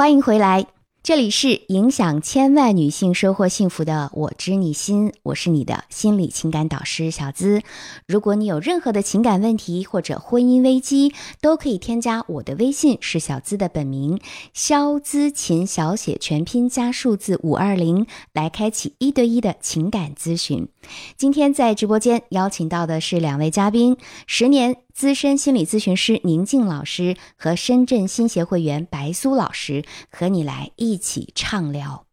[0.00, 0.64] 欢迎回来，
[1.02, 7.60] 这里是影响千万女性收获幸福的“我知你心”，我是你的心理情感导师小资。
[8.08, 14.18] 如果你有任何的情感问题或者婚姻危机，都可以添加我的微信，是小资的本名
[14.54, 20.66] 肖资琴小写全拼加数字五二零，来开启一对一的情感咨询。
[21.18, 24.76] 今天在直播间邀请到的是两位嘉宾，十年。
[24.94, 32.06] 资深心理咨询师宁静老师和深圳新协会员白苏老师和你来一起畅聊。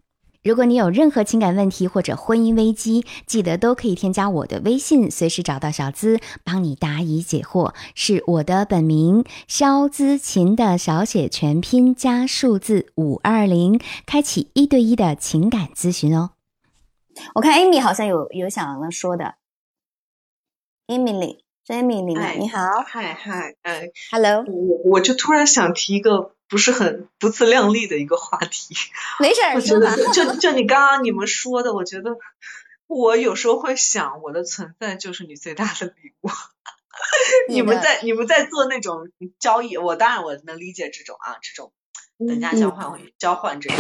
[0.44, 7.74] 如果你有任何情感问题或者婚姻危机，记得都可以添加我的微信，随时找到小资帮你答疑解惑。
[7.96, 16.30] 是我的本名肖资琴的小写全拼加数字五二零，开启一对一的情感咨询哦。
[17.36, 19.36] 我看 Amy 好像有有想说的
[20.88, 21.47] ，Emily。
[21.68, 28.74] Jamie，你你好，嗨嗨，哎，Hello，我我就突然想提一个不是很不自量力的一个话题，
[29.20, 29.94] 没事儿， 说吧。
[30.14, 32.16] 就 就你刚刚你们说的，我觉得
[32.88, 36.30] 我有时候会想，我的存在就是你最大的礼物。
[37.52, 41.74] 你们在你们在做那种交易，我当然我能理解这种啊，这种
[42.18, 43.78] 等价交换交换这种，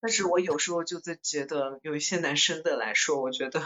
[0.00, 3.62] 但是我有时候就在觉得，有一些男生的来说，我觉得。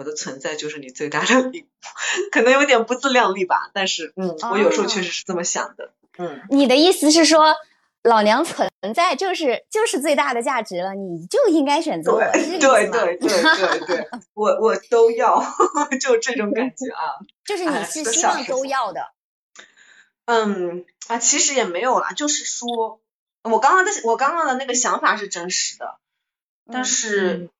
[0.00, 1.66] 我的存在就是你最大的礼物，
[2.32, 5.92] 可能有点不自量力吧，但是嗯，我有时候确实是这么想的。
[6.16, 7.54] 嗯，你的意思是说，
[8.02, 15.38] 老娘存在就是就是最大的价值了，你就应该选择我，对对对对对， 我我都要，
[16.00, 17.20] 就这种感觉啊。
[17.44, 19.12] 就是你是希望都要的。
[20.24, 23.02] 嗯啊，其实也没有啦，就是说
[23.42, 25.98] 我刚刚的我刚刚的那个想法是真实的，
[26.72, 27.50] 但是。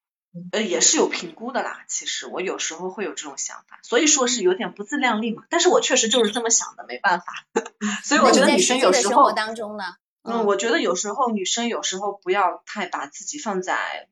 [0.52, 1.84] 呃，也是有评估的啦。
[1.88, 5.42] 其实我有时候会有这种想法，所以说是有点不自量力嘛。
[5.50, 7.26] 但是我确实就是这么想的，没办法。
[8.04, 9.84] 所以我觉得女生有时候当中呢，
[10.22, 14.08] 嗯，我觉得有时候女生有时候不要太把自己放在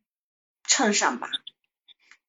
[0.65, 1.31] 秤上吧。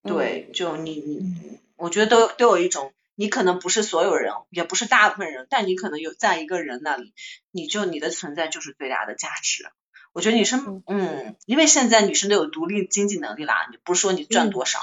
[0.04, 7.14] 对，就你你，我觉得都都有一种，你可能不是所有人，也不是大部分人，但你可能有在一个人那里，
[7.52, 9.70] 你就你的存在就是最大的价值。
[10.11, 14.80] 我觉得女生，嗯，因为现在女生都有独立经济能力啦，你不是说你赚多少，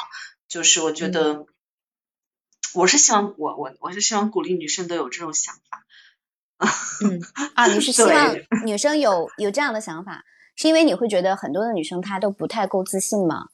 [0.48, 1.46] 就是我觉得，
[2.74, 5.84] 我是希望我我我是希望鼓励女生都有这种想法，
[7.04, 7.20] 嗯
[7.54, 13.48] 啊，你是希 望女生有有这样的想法，是因为你会觉得很多的女生她都不太够自信吗？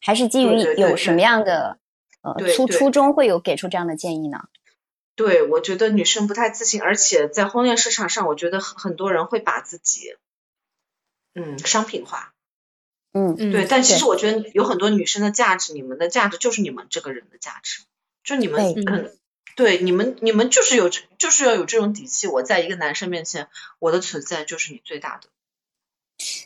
[0.00, 1.78] 还是基于有什么样的
[2.20, 4.48] 呃初初衷会有给出这样的建议呢？
[5.16, 10.14] 对，我觉得女生不太自信，而且在婚恋市场上，我觉得很很多人会把自己。
[11.34, 12.32] 嗯，商品化，
[13.12, 17.82] 嗯嗯，对，但其实我觉得有很多女生的价值，你们的价值就是你们这个人的价值，
[18.22, 19.12] 就你们嗯，
[19.56, 25.28] 对，你们你们就是有就是要有这种底气，我在一个男生面前，我的存在就是你最大的，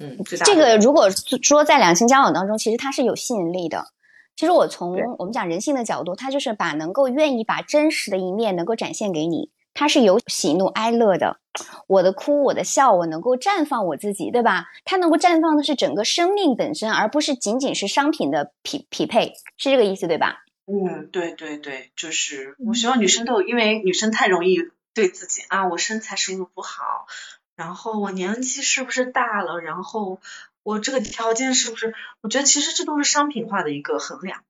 [0.01, 1.09] 嗯，最大这个如果
[1.43, 3.93] 说在两性交往当中，其实它是有吸引力的。
[4.37, 9.51] 其实我从我们讲人性的角度，他就是把能够愿意把真实的一面能够展现给你。
[9.79, 11.39] 他是有喜怒哀乐的，
[11.87, 14.67] 我的哭，我的笑，我能够绽放我自己，对吧？
[14.85, 20.43] 它能够绽放的是整个生命本身，而不是仅仅是商品的匹匹配，是这个意思，对吧？
[20.67, 24.59] 嗯，对对对，就是我希望女生都，因为女生太容易
[24.95, 27.07] 对自己啊，我身材是不是不好，
[27.55, 30.19] 然后我年纪是不是大了，然后
[30.65, 31.95] 我这个条件是不是？
[32.21, 34.41] 我觉得其实这都是商品化的一个衡量。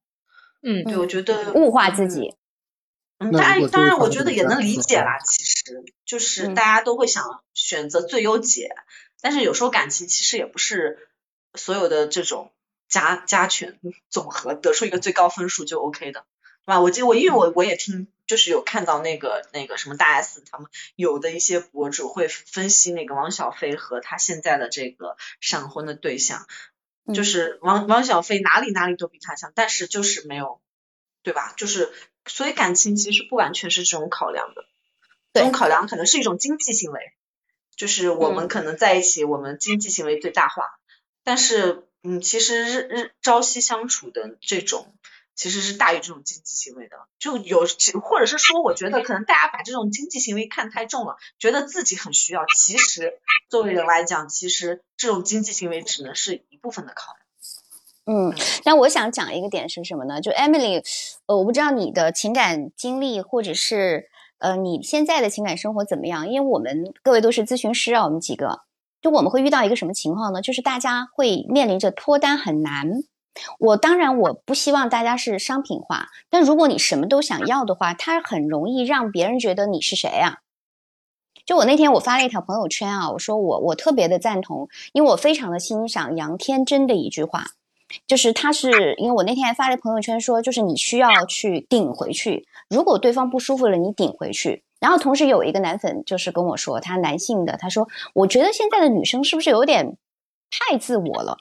[0.63, 2.35] 嗯，对，我觉得物化自己。
[3.21, 5.19] 嗯，当然，当然，我觉得也能理解啦。
[5.27, 8.71] 其实就是大家都会想选择最优解，
[9.21, 11.09] 但是有时候感情其实也不是
[11.55, 12.53] 所有的这种
[12.89, 16.27] 加加权总和得出一个最高分数就 OK 的，
[16.65, 16.81] 对吧？
[16.81, 26.47] 我记得我因为我我也听，就是有看到那个那个什么大 S 他们有的一些博主会分析那个王小飞和他现在的这个闪婚的对象，
[27.13, 30.61] 就是王王小飞哪里哪里都比他强，但是就是没有，
[31.25, 31.53] 对吧？
[31.57, 31.93] 就是。
[32.29, 34.65] 所以感情其实不完全是这种考量的，
[35.33, 37.01] 这种考量可能是一种经济行为，
[37.77, 40.65] 就是我们可能在一起，我们经济行为最大化。
[41.25, 44.95] 但是，嗯，其实日日朝夕相处的这种，
[45.35, 46.97] 其实是大于这种经济行为的。
[47.19, 47.67] 就有
[48.03, 52.47] 或者是说，我觉得可能大家把这种经济行为看太重了，觉得自己很需要。
[52.57, 53.21] 其实
[53.51, 57.28] 作为人来讲，其实这种经济行为只能是一部分的考量。
[58.11, 58.33] 嗯，
[58.65, 60.19] 那我想讲一个点是什么呢？
[60.23, 60.83] 就 Emily，
[61.27, 64.09] 呃，我不知道你的情感经历，或者是
[64.39, 66.27] 呃你现在的情感生活怎么样？
[66.31, 68.61] 因为我们各位都是咨询师啊，我们几个，
[69.03, 70.41] 就我们会遇到一个什么情况呢？
[70.41, 73.03] 就是大家会面临着脱单很难。
[73.59, 80.39] 我当然我不希望大家是商品化，但如果你什么都想要的话，它很容易让别人觉得你是谁呀？
[81.45, 87.45] 就我那天我发了一条朋友圈啊，我说我我特别的赞同，因为我非常的欣赏杨天真的一句话，
[88.07, 94.65] 就是他是因为我那天还发了朋友圈说，就是你需要去顶回去，如果对方不舒服了，你顶回去。
[94.81, 99.97] 然后同时有一个男粉就是跟我说，他男性的，他说我觉得现在的女生是不是有点
[100.51, 101.39] 太自我了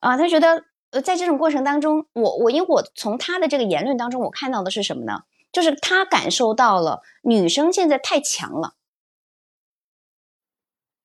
[0.00, 0.16] 啊？
[0.18, 5.22] 他觉得呃在这种过程当中，我我因为我从他的这个言论当中，我看到的是什么呢？
[5.50, 8.74] 就是他感受到了女生现在太强了，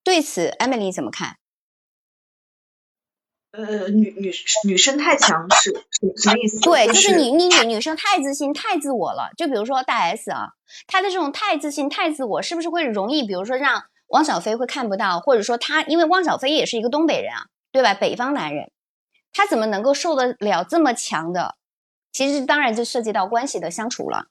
[0.03, 1.37] 对此，Emily 怎么看？
[3.51, 4.31] 呃，女女
[4.65, 5.71] 女生太强势
[6.21, 6.59] 什么意思？
[6.59, 9.31] 对，就是你你女女生太自信、太自我了。
[9.37, 10.49] 就比如说大 S 啊，
[10.85, 17.93] 她的这种太自信、太自我，是不是会容易，比如说让汪小菲会看不到，或者说他，因为汪小菲也是一个东北人啊，对吧？
[17.93, 18.69] 北方男人，
[19.33, 21.55] 他怎么能够受得了这么强的？
[22.11, 24.27] 其实当然就涉及到关系的相处了。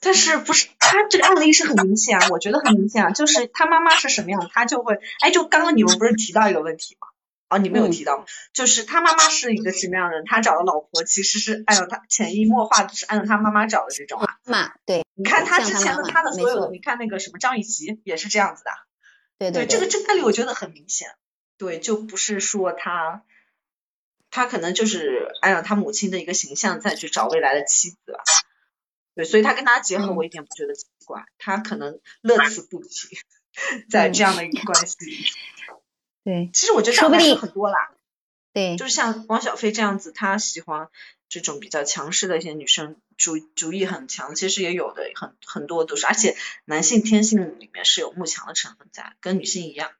[0.00, 2.28] 但是不是他这个案例是很明显啊？
[2.30, 7.08] 我觉得很明显啊，就是他妈妈是什么样，他就会哎，就刚刚你们不是提到一个问题吗？
[7.50, 8.24] 哦，你没有提到，
[8.54, 14.38] 就是他妈妈是一个什么样的人，他找的老婆其实是按照他潜移默化的是按照他妈妈找的这种啊。
[14.44, 18.70] 妈，对，你看他之前的他的所有的，你看那个什么张雨绮也是这样子的。
[19.36, 21.08] 对对，这个这个案例我觉得很明显，
[21.58, 23.24] 对，就不是说他
[24.30, 28.22] 他可能就是按照他母亲的一个形象再去找未来的妻子吧。
[29.16, 32.88] 对，所以他跟他结合，我一点不觉得奇怪，他可能乐此不疲，
[33.90, 35.16] 在这样的一个关系里。
[36.24, 37.92] 对，其实我觉得这样的很多啦。
[38.52, 40.88] 对，就是像汪小菲这样子，他喜欢
[41.28, 49.90] 这种比较强势的一些女生，主主意很强，其实也有的很很多都是，而且男性天性里面是有慕强的成分在，跟女性一样，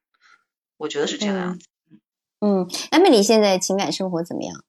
[0.77, 1.67] 我觉得是这样子。
[2.41, 4.65] 嗯，艾米丽现在情感生活怎么样？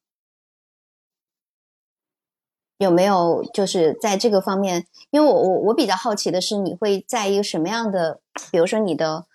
[2.77, 4.85] 有没有就是在这个方面？
[5.09, 8.21] 因为我我我比较好奇的是，你会在一个什么样的，
[8.51, 9.25] 比如说你的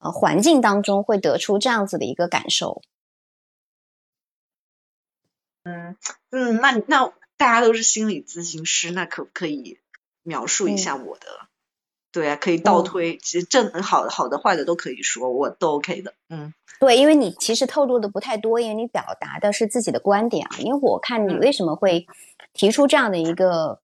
[0.00, 2.82] 呃环境当中，会得出这样子的一个感受？
[5.62, 5.96] 嗯
[6.30, 9.78] 嗯，那那大家都是心理咨询师，那可不可以
[10.24, 11.26] 描述一下我的？
[12.10, 16.14] 对啊，可以倒推，其实正好好的坏的都可以说，我都 OK 的。
[16.28, 20.58] 嗯，对，因为你其实透露的不太多，因为你表达的是自己的观点啊。
[20.58, 22.06] 因为我看你为什么会。
[22.52, 23.80] 提出这样的一个，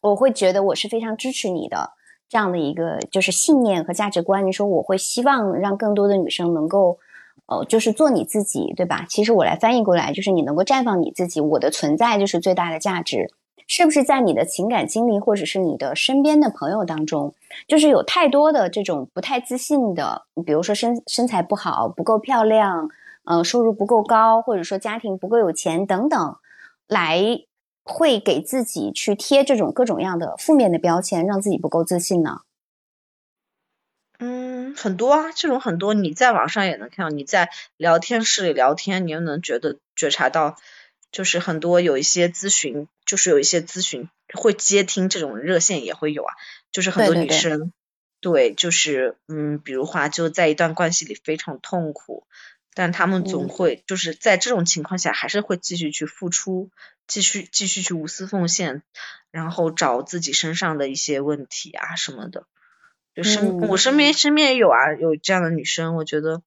[0.00, 1.92] 我会觉得我是非常支持你的
[2.28, 4.46] 这样的一个就是信念和价值观。
[4.46, 6.98] 你说我会希望让更多的女生能够，
[7.46, 9.06] 呃，就是做你自己，对吧？
[9.08, 13.30] 其实我来翻译过来就是你能够绽放你自己，我的存在就是最大的价值。
[13.68, 17.34] 是不是在你的情感经历或者是你的身边的朋友当中，
[17.66, 22.88] 就是有太多的这种不太自信的，比如说身身材不好、不够漂亮，
[23.24, 26.36] 呃，收入不够高，或者说家庭不够有钱等等，
[26.86, 27.40] 来。
[27.86, 32.40] 会给自己去贴这种各种样的负面的标签，让自己不够自信呢？
[34.18, 40.56] 嗯，很多啊，这种很多，你在网上也能看到，你在聊天室里聊天，你又能觉得觉察到，
[41.12, 46.34] 就是很多有一些咨询，就是有一些咨询会接听这种热线也会有啊，
[46.72, 47.72] 就是很多女生，
[48.20, 52.26] 对，就是嗯，比如话就在一段关系里非常痛苦。
[52.76, 56.70] 但他们总会就是在这种情况下，还是会继续去付出，
[57.06, 58.82] 继续继续去无私奉献，
[59.30, 62.46] 然后找自己身上的一些问题啊什么的。
[63.14, 66.42] 就身我身边身边也有啊，有这样的女生，我觉得，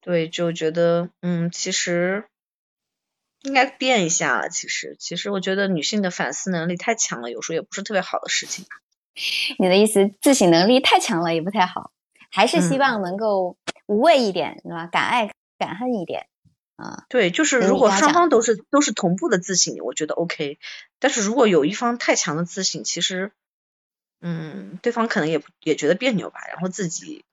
[0.00, 2.26] 对，就觉得嗯，其实
[3.42, 4.48] 应该变一下了。
[4.48, 8.64] 其实，其实我觉得女性的反思能力太强了，有时候也不是特别好的事情。
[9.58, 11.90] 你的意思，自省能力太强了也不太好，
[12.32, 13.56] 还是希望能够。
[13.86, 14.86] 无畏一点，对吧？
[14.86, 16.28] 敢爱敢恨一点，
[16.76, 20.58] 啊，对，就是如果双方都是都是同步的自省，我觉得 OK。
[20.98, 23.32] 但是如果有一方太强的自省，其实，
[24.20, 27.24] 嗯，对方可能也也觉得别扭吧，然后自己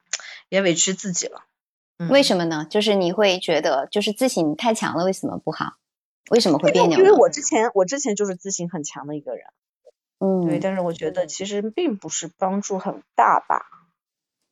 [0.50, 1.44] 也委屈自己了。
[2.10, 2.66] 为什么呢？
[2.70, 5.78] 就是你会觉得，就是自省太强了，为什么不好？
[6.32, 6.98] 为什么会别扭？
[6.98, 9.46] 因为我之前我之前就是自省很强的一个人，
[10.18, 13.79] 嗯，对，但是我觉得其实并不是帮助很大吧。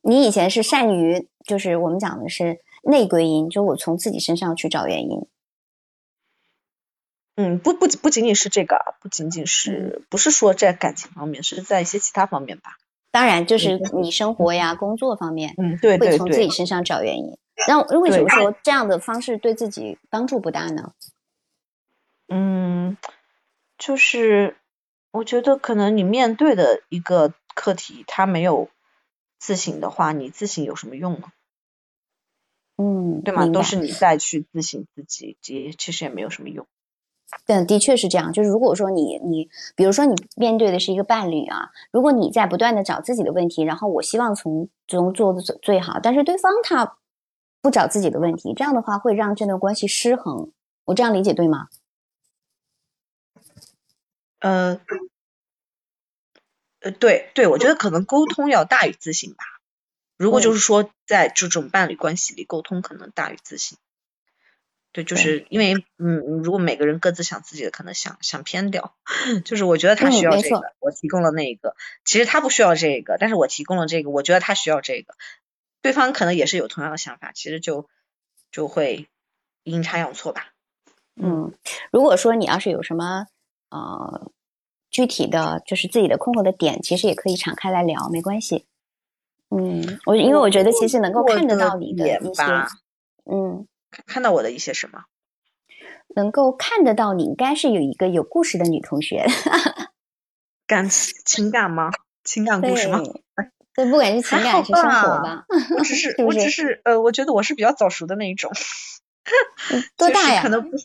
[0.00, 5.26] 你以前是善于，就是我们讲的是内归因，就我从自己身上去找原因。
[7.36, 12.78] 嗯，不不不仅仅是这个，不仅仅是，不是说在感情方面，是在一些其他方面吧。
[13.10, 17.38] 当然，就是你生活呀、工作方面，嗯，对，会从自己身上找原因。
[17.66, 20.92] 那为什么说这样的方式对自己帮助不大呢？
[22.28, 22.96] 嗯，
[23.78, 24.56] 就是
[25.10, 28.68] 我觉得可能你面对的一个课题，它没有。
[29.38, 31.32] 自省的话，你自省有什么用呢？
[32.76, 33.46] 嗯，对吗？
[33.48, 36.66] 都是你再去自省自己，也其实也没有什么用。
[37.44, 38.32] 对，的确是这样。
[38.32, 46.96] 就是如果说你你，比如说你面对的是一个伴侣啊，如果你在不断的找自己的问题，然后我希望从中做的最好，但是对方他
[47.60, 50.52] 不找自己的问题，这样的话会让这段关系失衡。
[50.84, 51.68] 我这样理解对吗？
[54.38, 54.80] 呃，
[56.80, 59.44] 呃，对对，我觉得可能沟通要大于自信吧。
[60.16, 63.78] 如果就是说在这种伴侣关系里，沟通可能大于自信。
[64.90, 68.96] 对，就是因为嗯，如果每个人各自想自己的，可能想想偏掉。
[69.44, 75.14] 就是我觉得他需要这个，我提供了那个，其实他不需要这个，但是我提供了这个，我觉得他需要这个，
[75.82, 77.88] 对方可能也是有同样的想法，其实就
[78.50, 79.08] 就会
[79.62, 80.52] 阴差阳错吧。
[81.14, 81.52] 嗯，
[81.92, 83.26] 如果说你要是有什么
[83.68, 84.32] 呃
[84.98, 88.66] 具体的就是自己的困惑的点，其实也可以敞开来聊，没关系。
[89.48, 92.42] 嗯，我因为我觉得其实能够看得到你的一些，
[93.30, 93.68] 嗯。
[94.06, 95.04] 看到我的一些什么？
[96.16, 99.24] 能够看得到你应该是有一个有故事的女同学，
[100.66, 101.92] 感情感吗？
[102.24, 103.00] 情感故事吗？
[103.72, 105.46] 对，不管是情感还是生活吧。
[105.78, 108.50] 我只是，我只是，呃，我觉得我是比较早熟的那一种。
[109.96, 110.42] 多大呀？
[110.42, 110.76] 可能不，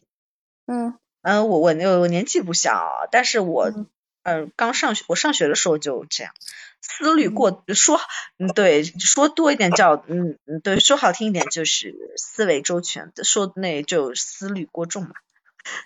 [0.68, 0.94] 嗯
[1.24, 3.72] 嗯，我我我年纪不小，但是我
[4.24, 6.34] 呃刚上学，我上学的时候就这样。
[6.86, 7.98] 思虑过说，
[8.38, 15.14] 嗯，对，说多一点叫，嗯嗯，对，说好听一点就是思维周全，说那就思虑过重嘛。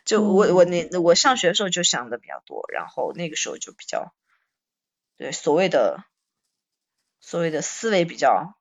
[0.06, 4.12] 就我我那我上学的时候就想的比较多，然后那个时候就比较，
[5.17, 6.03] 对，所谓的
[7.22, 8.56] 所谓的思维比较，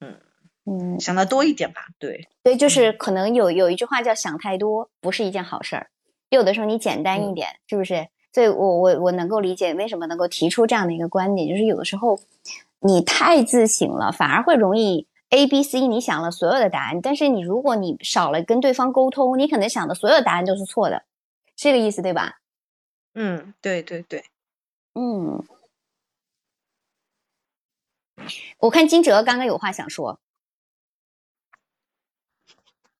[0.00, 0.20] 嗯
[0.64, 2.28] 嗯，想的多一点吧，对。
[2.42, 5.90] 对，就是可能有有一句话叫想太多不是一件好事儿，
[6.28, 8.08] 有的时候你简单一点，是不是？
[8.38, 12.20] 所以我我我能够理解为什么能够提出这样的一个观点，就是有的时候
[12.78, 21.02] 你太自省了，反而会容易 A B C 你想了所有的答案，但是你如果你少了跟对方沟通，你可能想的所有答案都是错的，
[21.56, 22.38] 这个意思对吧？
[23.14, 24.24] 嗯，对对对，
[24.94, 25.42] 嗯，
[28.60, 30.20] 我看金哲刚刚有话想说，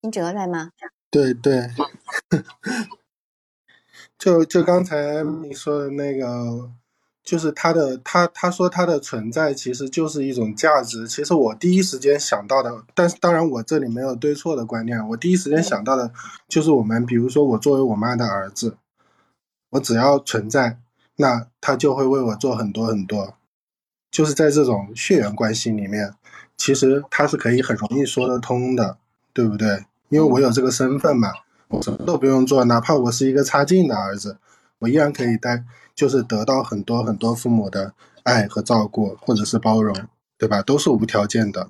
[0.03, 0.73] 金哲在吗？
[1.13, 1.69] 对对。
[4.19, 6.69] 就就刚才你说的那个，
[7.23, 11.07] 就是他的他他说他的存在其实就是一种价值。
[11.07, 15.09] 其实我第一时间想到的，但是当然我这里没有对错的观念。
[15.11, 16.11] 我第一时间想到的
[16.49, 18.77] 就是我们，比如说我作为我妈的儿子，
[19.71, 20.81] 我只要存在，
[21.17, 23.35] 那他就会为我做很多很多。
[24.11, 26.13] 就是在这种血缘关系里面，
[26.57, 28.99] 其实他是可以很容易说得通的，
[29.33, 29.85] 对不对？
[30.09, 31.31] 因为我有这个身份嘛。
[31.69, 34.39] 我什么都不用做，哪怕我是一个差劲的儿子，
[34.79, 39.95] 我依然可以带，就是得到很多很多父母的爱和照顾，或者是包容，
[40.39, 40.63] 对吧？
[40.63, 41.69] 都是无条件的，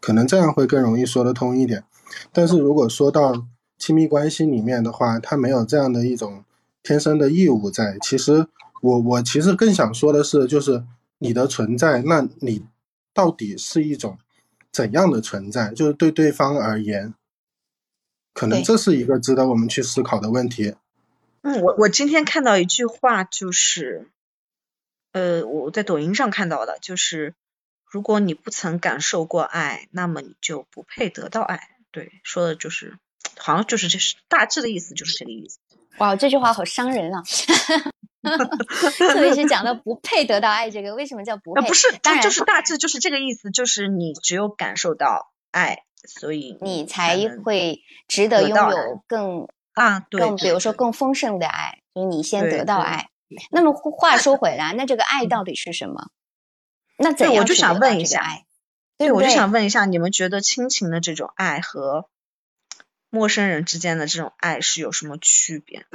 [0.00, 1.84] 可能这样会更容易说得通一点。
[2.32, 3.46] 但是如果说到
[3.78, 6.44] 亲密关系里面的话，他没有这样的一种
[6.82, 7.98] 天生的义务在。
[8.00, 8.46] 其实
[8.80, 10.84] 我我其实更想说的是，就是
[11.18, 12.64] 你的存在，那你
[13.12, 14.16] 到底是一种
[14.72, 15.72] 怎样的存在？
[15.74, 17.12] 就是对对方而言。
[18.32, 20.74] 可能这是一个值得我们去思考的问题。
[21.42, 24.08] 嗯，我我今天看到一句话，就是，
[25.12, 27.34] 呃，我在抖音上看到的，就是
[27.84, 31.60] 如果你不曾感受过爱，那么你就不配得到爱。
[31.90, 32.96] 对，说的就是，
[33.36, 35.58] 好像就是这是大致的意思，就是这个意思。
[35.98, 37.22] 哇，这句话好伤人啊！
[38.98, 41.66] 特别是讲到不配得到爱这个，为什么叫不配？
[41.66, 45.82] 不是，当然就是大致就是这个意思，就是你只有感受到爱。
[46.04, 53.10] 所以你才会值得拥有更啊，更比如说更丰盛的爱，就是你先得到爱。
[53.50, 56.10] 那么话说回来，那这个爱到底是什么？
[56.98, 58.24] 那怎样我就想问一下，
[58.98, 62.08] 对，我就想问一下，你们觉得亲情的这种爱和
[63.08, 65.86] 陌生人之间的这种爱是有什么区别？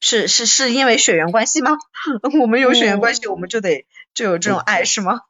[0.00, 1.76] 是是是因为血缘关系吗？
[2.40, 5.20] 我们有血缘关系，我们就得就有这种爱是吗？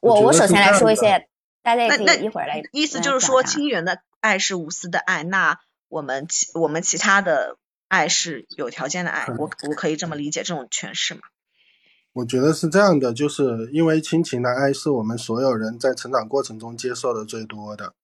[0.00, 1.28] 我我首先来说一些。
[1.62, 2.62] 大家可以一会儿来。
[2.72, 7.56] 意思就是说，亲缘的爱是无私的爱，那我们其我们其他的
[7.88, 11.20] 爱是有条件的爱，我我可以这么理解这种诠释吗？
[12.14, 17.94] 我觉得是这样的，就是因为亲情的爱是我们所有人在成长过程中接受的最多的。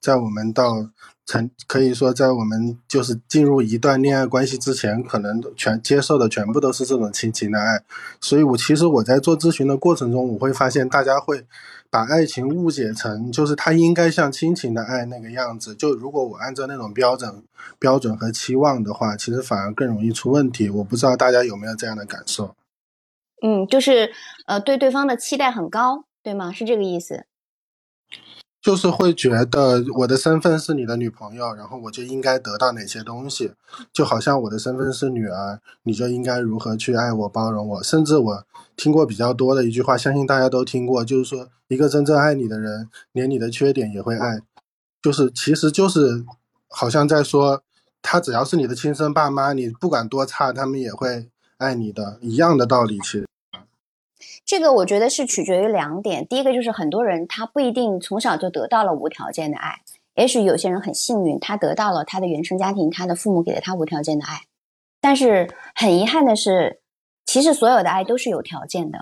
[0.00, 0.88] 在我们到
[1.26, 7.82] 成可以说，在我们就是进入一段恋爱关系之前，可能全接受的全部都是这种亲情的爱。
[8.20, 11.46] 所以，我其实我在做咨询的过程中，我会发现大家会
[11.90, 15.74] 把爱情误解成就是他应该像亲情的爱那个样子。
[15.74, 17.44] 就如果我按照那种标准、
[17.78, 20.68] 标准和期望的话，其实反而更容易出问题。
[20.70, 22.56] 我不知道大家有没有这样的感受？
[23.42, 24.10] 嗯，就是
[24.46, 26.52] 呃，对对方的期待很高，对吗？
[26.52, 27.26] 是这个意思。
[28.62, 33.52] 就是会觉得我的身份是你的女朋友，然后我就应该得到哪些东西，
[33.90, 37.82] 就好像我的身份是女儿，你就应该如何去爱我、包容我。
[37.82, 38.44] 甚至我
[38.76, 44.40] 听过比较多的一句话，相信大家都听过，就是说一个真正爱你的人，连你的缺点也会爱，
[45.00, 46.24] 就是其实就是
[46.68, 47.62] 好像在说，
[48.02, 53.29] 他只要是你的亲生爸妈，你不管多差，他们也会爱你的，一样的道理，其实。
[54.50, 59.76] 这个我觉得是取决于两点，第一个就是很多人他不一定从小就得到了无条件的爱，
[60.16, 64.40] 也许有些人很幸运，他得到了他的原生家庭，他的父母给了他无条件的爱，
[65.00, 66.80] 但是很遗憾的是，
[67.26, 68.98] 其实所有的爱都是有条件的，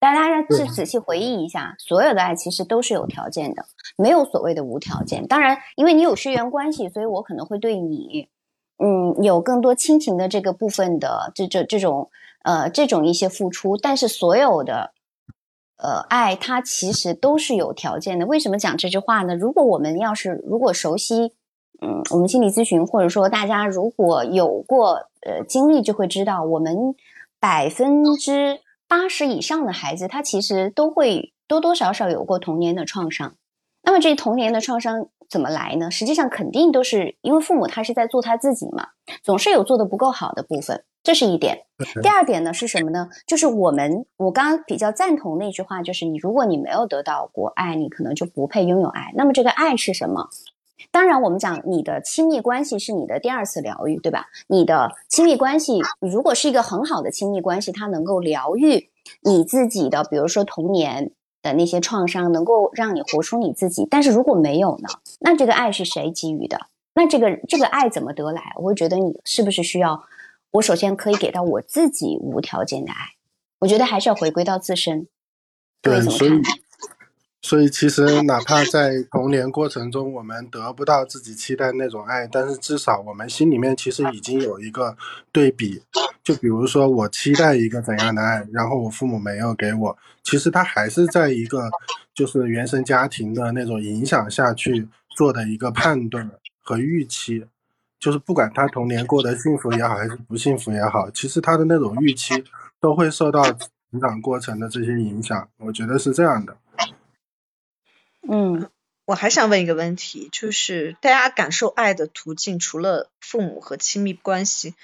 [0.00, 5.24] 大家仔仔细回忆一下，所有的爱其实都是有条件的，没有所谓的无条件。
[5.28, 8.26] 当然，因为你有血缘关系，所以我可能会对你，
[8.82, 12.10] 嗯，有更多亲情的这个部分的这这这种。
[12.48, 14.94] 呃，这种一些付出，但是所有的，
[15.76, 18.24] 呃，爱它其实都是有条件的。
[18.24, 19.36] 为什么讲这句话呢？
[19.36, 21.34] 如果我们要是如果熟悉，
[21.82, 24.94] 嗯，我们心理咨询，或者说大家如果有过
[25.26, 26.94] 呃经历，就会知道，我们
[27.38, 33.34] 百分之八十以上的孩子，他其实都会多多少少有过童年的创伤。
[33.82, 35.90] 那么这童年的创伤怎么来呢？
[35.90, 38.88] 实际上肯定都是因为父母他是在做他自己嘛，
[39.22, 40.84] 总是有做的不够好的部分。
[41.02, 41.64] 这是一点，
[42.02, 43.08] 第二点呢是什么呢？
[43.26, 49.12] 就是我们，我刚刚比较赞同那句话，就是你如果你没有得到过爱，你可能就不配拥有爱。
[49.14, 50.28] 那么这个爱是什么？
[50.90, 54.26] 当然，我们讲你的亲密关系是你的第二次疗愈，对吧？
[54.48, 58.90] 你的亲密关系如果是一个很好的亲密关系，它能够疗愈
[59.22, 63.86] 你自己的，比如说童年的那些创伤，能够让你活出你自己。
[63.90, 64.88] 但是如果没有呢？
[65.18, 66.66] 那这个爱是谁给予的？
[66.94, 68.42] 那这个这个爱怎么得来？
[68.56, 70.04] 我会觉得你是不是需要？
[70.50, 73.14] 我首先可以给到我自己无条件的爱，
[73.58, 75.06] 我觉得还是要回归到自身。
[75.82, 76.30] 对，所以，
[77.42, 84.96] 所以其实哪怕在童年过程中，我们得不到自己期待那种爱，但是至少我们心里面其实已经有一个
[85.30, 85.82] 对比。
[86.24, 91.70] 就比如说，我期待一个怎样的爱，然后我父母没有给我，其实他还是在一个
[92.12, 96.30] 就是原生家庭的那种影响下去做的一个判断
[96.62, 97.44] 和预期。
[97.98, 102.44] 就是不管他童年过得幸福也好，还是不幸福也好，其实他的那种预期
[102.78, 105.50] 都会受到成长过程的这些影响。
[105.56, 106.56] 我觉得是这样的。
[108.30, 108.70] 嗯，
[109.04, 114.76] 我还想问一个问题，就是大家感受爱的途径，除了父母和亲密关系，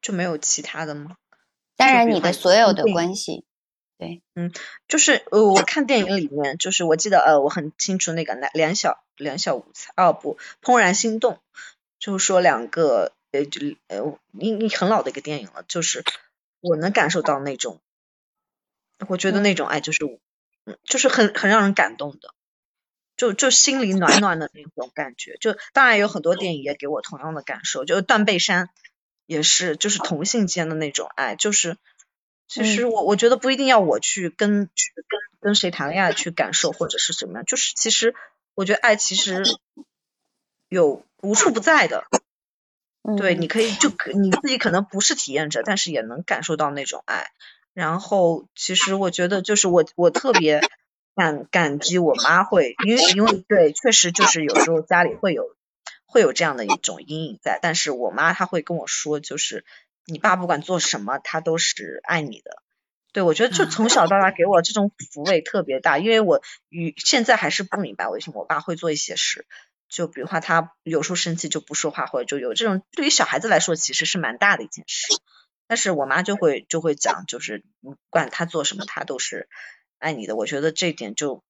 [0.00, 1.16] 就没有其他的吗？
[1.76, 3.44] 当然，你的所有的关系，
[4.02, 4.52] 对，嗯，
[4.88, 11.38] 就是呃，我看电影里面，就是我记得呃，我很清楚那个两两小两小无猜哦不，怦然心动。
[12.00, 16.02] 就是说两个呃就呃因很老的一个电影了，就是
[16.60, 17.80] 我能感受到那种，
[19.06, 20.04] 我觉得那种爱就是
[20.64, 22.34] 嗯就是很很让人感动的，
[23.16, 25.36] 就就心里暖暖的那种感觉。
[25.40, 28.68] 就当然有很多电影也给我同样的感受，就是断背山
[29.26, 31.76] 也是就是同性间的那种爱，就是
[32.52, 38.14] 其实我我觉得不一定要我去跟去跟跟谁谈恋爱去感受或者是怎么样，就是其实
[38.54, 39.42] 我觉得爱其实
[40.68, 41.04] 有。
[41.24, 42.04] 无处不在的，
[43.16, 47.28] 对，你可以就你自己可能不是体验者，但是也能感受到那种爱。
[47.74, 50.60] 然后，其实我觉得就是我我特别
[51.14, 55.54] 感感激我妈会，因为因为对，确实就是有时候家里会有
[56.06, 59.64] 会有这样的一种阴影在，但是我妈她会跟我说，就是
[60.06, 62.62] 你爸不管做什么，他都是爱你的。
[63.12, 69.46] 对我觉得就从小到大给我这种抚慰特别大，因为我与现在还是不明白为什么我爸会做一些事。
[69.88, 75.12] 就比如话，他有时候生气就不说话，或者就有这种，对于小孩子来说其实是蛮大的一件事。
[75.66, 79.50] 但是我妈就会就会讲，就是不管他做什么，他都是
[79.98, 80.34] 爱你的。
[80.34, 81.44] 我觉得这点就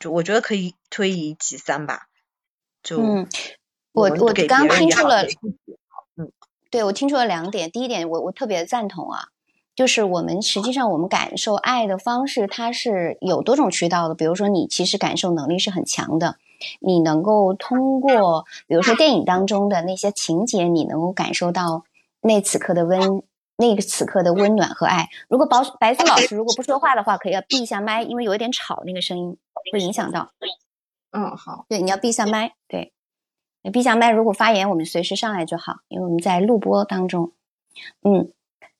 [0.00, 2.06] 就我觉得可以推移其三吧。
[2.82, 3.28] 就嗯，
[3.92, 5.58] 我我刚听出了，嗯，
[6.70, 7.70] 对我听出了两点。
[7.70, 9.28] 第一点，我我特别赞同啊，
[9.74, 14.14] 就是我们实际上我们感受爱的方式，它是有多种渠道的。
[14.14, 16.36] 比如说，你其实感受能力是很强的。
[16.80, 21.84] 你能够通过，比如说电影当中的那些情节，你能够感受到
[22.22, 23.22] 那此刻的温，
[23.56, 25.10] 那个此刻的温暖和爱。
[25.28, 29.36] 如果白白苏老师如果不说话的话，可以要闭一下麦，因为有一点吵，那个声音
[29.70, 30.30] 会影响到。
[31.12, 32.94] 嗯，好，对，你要闭一下麦，对，
[33.70, 34.10] 闭下麦。
[34.10, 37.32] 如果发言，我们随时上来就好，因为我们在录播当中。
[38.02, 38.32] 嗯，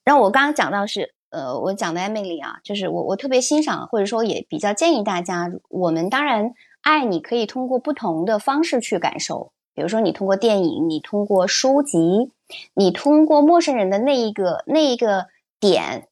[0.05, 6.55] 然后我刚刚讲到是，呃，我讲的 Emily 啊，就是我我特别欣赏，或者说也比较建议大家，我们当然。
[6.83, 12.31] 爱你可以通过不同的方式去感受，比如说你通过电影，你通过书籍，
[12.75, 15.27] 你通过陌生人的那一个那一个
[15.59, 16.07] 点，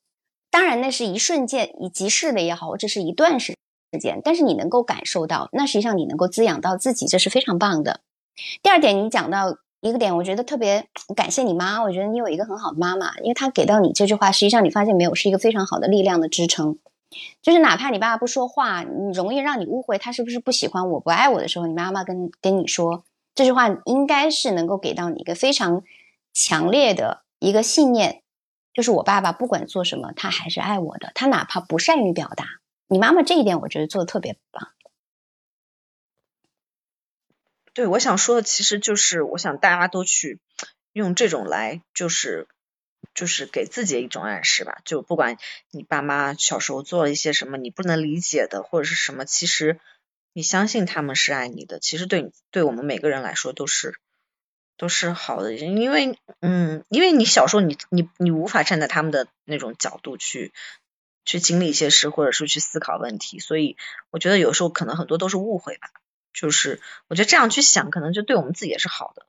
[0.50, 3.54] 当然那是一瞬间，以即逝的也好，这是一段时
[4.00, 8.00] 间，但是你能够感受到，那实际上你能够滋养到自己，这是非常棒的。
[8.62, 16.79] 第二点，你讲到一个点，我觉得特别感谢你妈，我觉得你有一个很好的妈妈，因为她给到你这句话，实际上你发现没有，是一个非常好的力量的支撑。
[17.42, 23.05] 就是哪怕你爸爸不说话，你容易让你误会他是不是不喜欢我、不爱我的时候，你妈妈跟跟你说
[23.37, 25.85] 这句话，应该是能够给到你一个非常
[26.33, 28.23] 强烈的一个信念，
[28.73, 32.47] 就是我爸爸不管做什么，他还是爱我的，他哪怕不善于表达。
[32.88, 34.70] 你妈妈这一点，我觉得做的特别棒。
[37.74, 40.38] 对，我想说的其实就是，我想大家都去
[40.92, 42.46] 用这种来，就是
[43.14, 44.78] 就是给自己一种暗示吧。
[44.84, 45.37] 就不管
[45.72, 49.80] 你爸妈小时候做了一些什么你不能理解的，或者是什么，其实
[50.32, 51.80] 你相信他们是爱你的。
[51.80, 53.98] 其实对你对我们每个人来说都是
[54.76, 60.52] 都是好的，因为嗯，因为你小时候你你你无法站在他们的那种角度去
[61.24, 63.76] 去经历一些事，或者是去思考问题，所以
[64.10, 65.90] 我觉得有时候可能很多都是误会吧。
[66.35, 69.25] 就是我觉得这样去想，可能就对我们自己也是好的。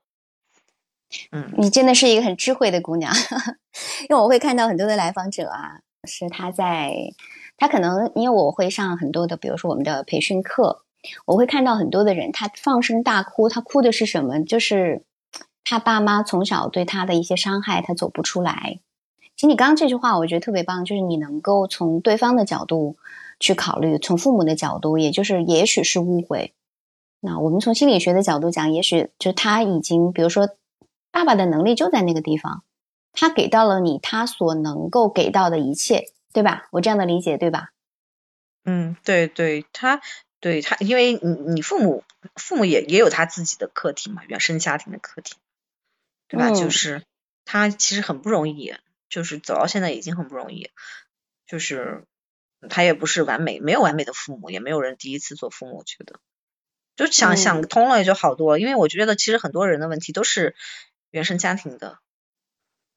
[1.32, 3.14] 嗯，你真的是一个很智慧的姑娘，
[4.10, 7.14] 因为我会看到很多的来访者啊，是他在
[7.56, 10.84] 他可能因为我会上很多的，比如说我们的培训课，
[11.26, 14.44] 我会看到很多的人，他放声大哭，他哭的是什么？
[14.44, 15.04] 就是
[15.64, 18.80] 他爸妈从小对他的一些伤害，他走不出来。
[19.36, 22.98] 其实你刚刚这句话，我觉得特别棒，就是你能够从对方的角度
[23.40, 26.54] 去考虑，从父母的角度，也就是也许是误会。
[27.20, 30.58] 那我们从心理学的角度讲，也许就他已经，比如说，
[31.12, 32.64] 爸爸的能力就在那个地方，
[33.14, 36.68] 他给到了你他所能够给到的一切，对吧？
[36.72, 37.70] 我这样的理解对吧？
[38.64, 40.02] 嗯，对对，他
[40.40, 42.04] 对他，因为你你父母
[42.36, 45.36] 父母也也有他自己的课题嘛，原生家庭的课题，
[46.28, 46.52] 对吧？
[46.52, 47.04] 就是
[47.46, 48.76] 他其实很不容易，
[49.10, 50.70] 就是走到现在已经很不容易，
[51.48, 52.04] 就是
[52.70, 56.20] 他也不是完美，没有完美的父母，也没有人第一次做父母，我觉得。
[56.96, 60.56] 就想想通了也就好多，因为我觉得其实很多人的问题都是
[61.12, 62.00] 原生家庭的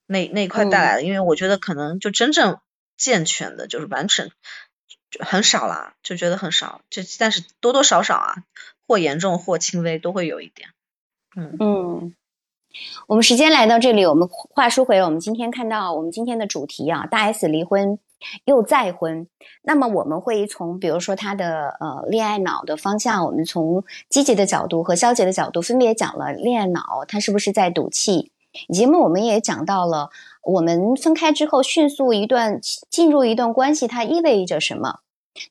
[0.07, 2.61] 那那一块带来的，因为我觉得可能就真正
[2.97, 4.31] 健全的，就是完整
[5.21, 8.35] 很少啦，就觉得很少，就但是多多少少啊，
[8.87, 10.69] 或严重或轻微都会有一点，
[11.37, 12.15] 嗯嗯。
[13.07, 17.99] 我们时间来到这里，我们话说回，我们今天看到我们今天的主题啊，大 S 离婚。
[18.45, 19.29] 又再婚，
[19.63, 28.33] 那么我们会从比如说他的呃恋爱脑的方向，我们从积极的角度和消极的角度分别讲了恋爱脑他是不是在赌气，
[28.69, 30.11] 以及我们也讲到了
[30.43, 34.99] 我们分开之后迅速一段进入一段关系，它意味着什么？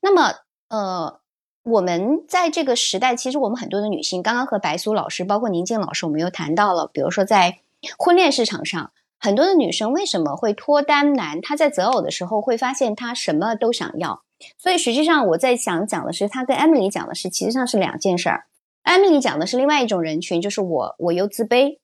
[0.02, 0.34] 那么
[0.68, 1.20] 呃
[1.64, 7.60] 我们在这个时代，其实我们很多的女性，刚刚和白苏老师，包括宁静老师，我们又谈到了，比如说在
[7.98, 8.92] 婚恋市场上。
[9.20, 11.42] 很多的女生为什么会脱单难？
[11.42, 14.22] 她在择偶的时候会发现她什么都想要，
[14.60, 18.46] 所以实际上我在想讲的是，她跟艾米丽讲的是，其实上是两件事儿。
[18.84, 21.80] 艾米丽讲的是另外一种人群，就是我，我又自卑，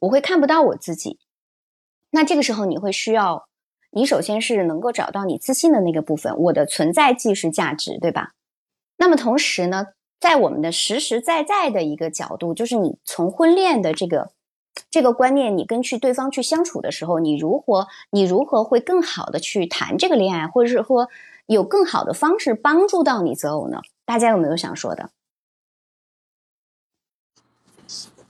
[0.00, 1.18] 我会看不到我自己。
[2.10, 3.48] 那这个时候你会需要，
[3.90, 8.32] 你首先是能够找到你自信的那个部分，我的存在即是价值，对吧？
[8.96, 14.32] 那么同时呢，在我们的实实在在的一个角度，就是你从婚恋的这个。
[14.90, 21.08] 这个观念，你跟去对方去相处的时候，你如何，你如何会更好的去谈这个恋爱，或者是说
[21.46, 23.82] 有更好的方式帮助到你择偶呢？
[24.06, 25.10] 大家有没有想说的？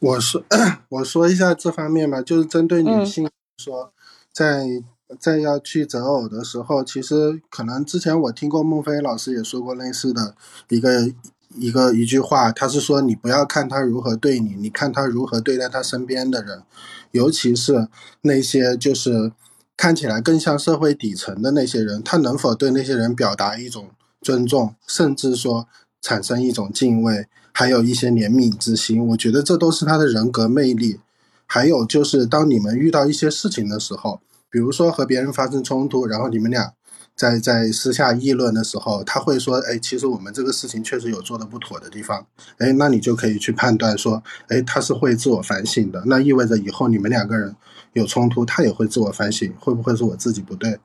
[0.01, 0.42] 我说，
[0.90, 3.92] 我说一下这方面吧，就是针对女性说，
[4.33, 4.83] 在
[5.21, 10.35] 在要去择偶的时候，其实可能之前我听过孟非老师也说过类似的
[10.68, 11.12] 一个。
[11.59, 16.62] 一个一句话，他是说你不要看他如何对你，你看他如何对待他身边的人，
[17.11, 17.88] 尤其是
[18.23, 19.33] 那些就是
[19.77, 23.90] 看起来更像社会底层的那些人，他能否对那些人表达一种
[24.21, 25.68] 尊重，甚至说
[26.01, 31.01] 产生一种敬畏，还有一些怜悯之心，我觉得这都是他的人格魅力。
[31.47, 36.73] 还有就是当你们遇到一些事情的时候，比如说和别人发生冲突，然后你们俩。
[37.19, 42.25] 在在私下议论的时候，他会说：“哎，其实我们这个事情确实有做的不妥的地方。”
[42.59, 47.57] 哎，那你就可以去判断说：“哎，他是会自我反省的。”那意味着以后你们两个人
[47.95, 50.79] 有冲突，他也会自我反省，会不会是我自己不对？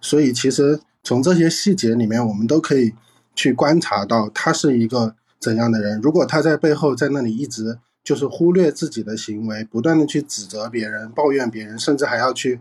[0.00, 2.94] 所以，其实从这些细节里面，我们都可以
[3.34, 6.00] 去观察到他是一个怎样的人。
[6.00, 12.60] 如果他在背后在那里一直就是忽略自己的行为，不断的去指责别人、抱怨别人，甚至还要去。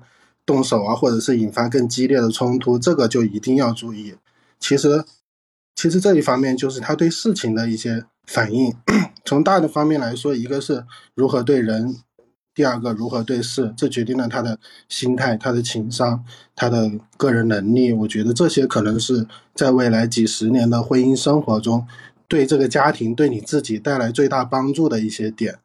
[0.51, 4.15] 动手啊，或者是引发更激烈的冲突，这个就一定要注意。
[4.59, 5.05] 其实，
[5.75, 8.75] 其实这一方面就是他对事情的一些反应。
[9.23, 10.83] 从大的方面来说，一个是
[11.15, 11.95] 如何对人
[12.53, 14.59] 第二个如何对事，这决定了他的
[14.89, 17.93] 心态、他的情商、他的个人能力。
[17.93, 21.87] 我觉得这些可能是在未来几十年的婚姻生活中，
[22.27, 25.59] 对这个家庭、对你自己带来最大帮助的一些点。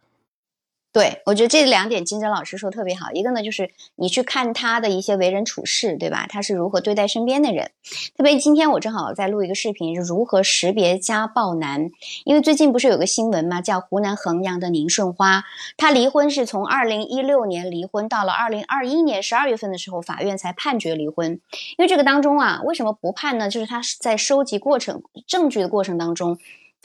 [0.96, 3.12] 对，我觉得这两点金哲老师说特别好。
[3.12, 6.26] 一个呢，就是你去看他的一些为人处事，对吧？
[6.26, 7.70] 他是如何对待身边的人。
[8.16, 11.90] 特别今天我正好在录一个视频，如何识别家暴男。
[12.24, 15.44] 因为最近不是有个新闻嘛，叫湖南衡阳的宁顺花，
[15.76, 21.32] 他离婚是从二零一六年离婚，到了二零二一年十二月份的时候，法院才判决离婚。
[21.76, 23.50] 因为这个当中啊，为什么不判呢？
[23.50, 26.38] 就是他在收集过程证据的过程当中。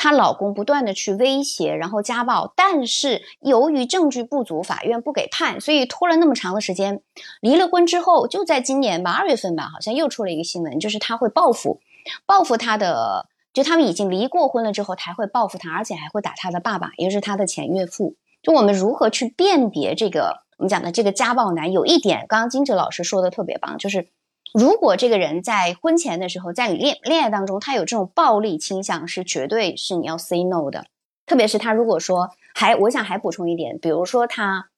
[0.03, 7.03] 她老公不断的去威胁，然后家暴，但是由于证据不足，法院不给判，所以拖了那么长的时间。
[7.39, 11.81] 离了婚之后，就在今年吧，二月份吧，好像又出了一个新闻，就是他会报复，
[12.25, 18.15] 报复他的，就他们已经离过婚了之后，还会报复他，而且还会打他的爸爸，也就是他的前岳父。
[18.41, 21.71] 就我们如何去辨别这个我们讲的这个家暴男？
[21.71, 24.07] 有一点，刚刚金哲老师说的特别棒，就是。
[24.53, 30.85] 如果这个人在婚前的时候，在恋恋爱当中，他有这种暴力倾向，是绝对是你要 say no 的。
[31.25, 34.69] 特别是他如果说还，我想还补充一点，比如说他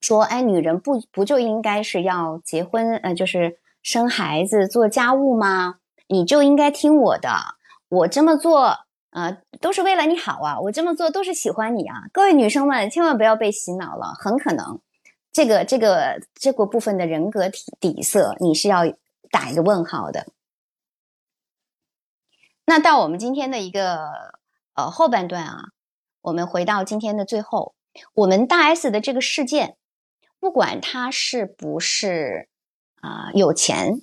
[0.00, 5.76] 说，哎，女人不不就应该是要结婚，呃，就是生孩子、做家务吗？
[6.06, 7.30] 你就应该听我的，
[7.88, 8.78] 我这么做，
[9.10, 12.04] 呃，都是为了你好啊，我这么做都是喜欢你啊。
[12.12, 14.80] 各位女生们，千万不要被洗脑了，很可能。
[15.32, 18.80] 这个这个这个部分的人格底底色，你是要
[19.30, 20.26] 打一个问号的。
[22.66, 24.10] 那到我们今天的一个
[24.74, 25.58] 呃后半段啊，
[26.22, 27.74] 我们回到今天的最后，
[28.14, 29.76] 我们大 S 的这个事件，
[30.40, 32.48] 不管他是不是
[32.96, 34.00] 啊有钱，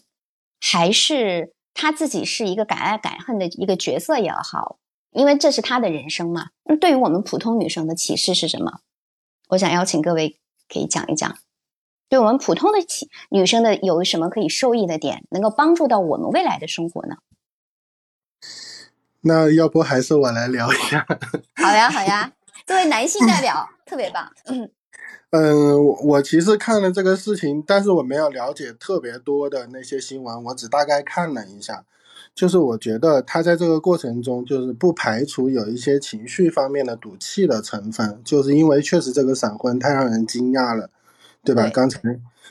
[0.62, 4.80] 还是他自己是一个敢爱敢恨的一个角色也好，
[5.12, 6.52] 因为这是他的人生嘛。
[6.64, 8.80] 那对于我们普通女生的启示是什么？
[9.50, 10.40] 我想邀请各位。
[10.68, 11.38] 可以讲一讲，
[12.10, 12.78] 对我们普通的
[13.30, 17.18] 女生的有什么可以受益的点，能够帮助到我们未来的生活呢？
[19.22, 21.06] 那要不还是我来聊一下？
[21.56, 22.32] 好呀，好呀，
[22.66, 24.32] 作为男性代表，特别棒。
[24.46, 24.70] 嗯
[25.32, 31.84] 嗯，我其实看了这个事情，但是我没有了解特别多的那些新闻，我只大概看了一下。
[32.38, 40.92] 就是我觉得他在这个过程中，就是不排除有一些情绪方面的赌气的成分，就是因为确实这个闪婚太让人惊讶了，
[41.44, 41.68] 对吧？
[41.74, 42.00] 刚才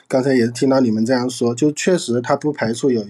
[0.09, 3.07] 刚才也听到你们这样说，就确实他不排除有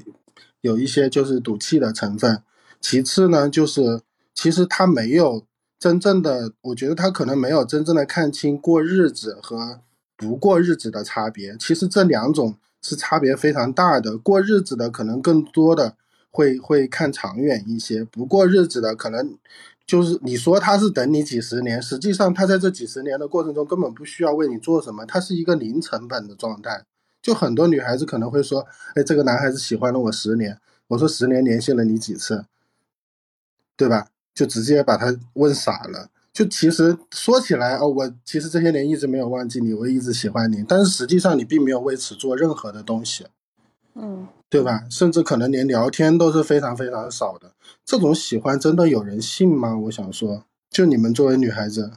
[0.60, 2.42] 有一些就是赌气的成分。
[2.78, 4.02] 其次呢，就是
[4.34, 5.46] 其实他没有
[5.78, 9.80] 真正的，我觉得他可能没有真正的看清过日子和
[10.14, 11.56] 不过日子的差别。
[11.58, 15.96] 其实这两种是差别非常大的，过日子的可能更多的。
[16.36, 19.38] 会会看长远一些，不过日子的可能
[19.86, 26.84] 就是你说他是等你几十年，实际上他在这几十年的过程中根本不需要为你做什么，他是一个零成本的状态。
[27.22, 32.44] 就很多女孩子可能会说，哎，这个男孩子喜欢了我十年，我说十年联系了你几次，
[33.74, 34.08] 对吧？
[34.34, 36.10] 就直接把他问傻了。
[36.34, 43.26] 就其实说起来，哦，我其实这些年一直没有忘记你，我一直喜欢你，但是实际上你并没有为此做任何的东西。
[43.96, 44.28] 嗯。
[44.48, 44.84] 对吧？
[44.88, 47.50] 甚至可能连聊天都是非常非常少的。
[47.84, 49.76] 这种喜欢真的有人信吗？
[49.76, 51.90] 我想说，就你们作为女孩子，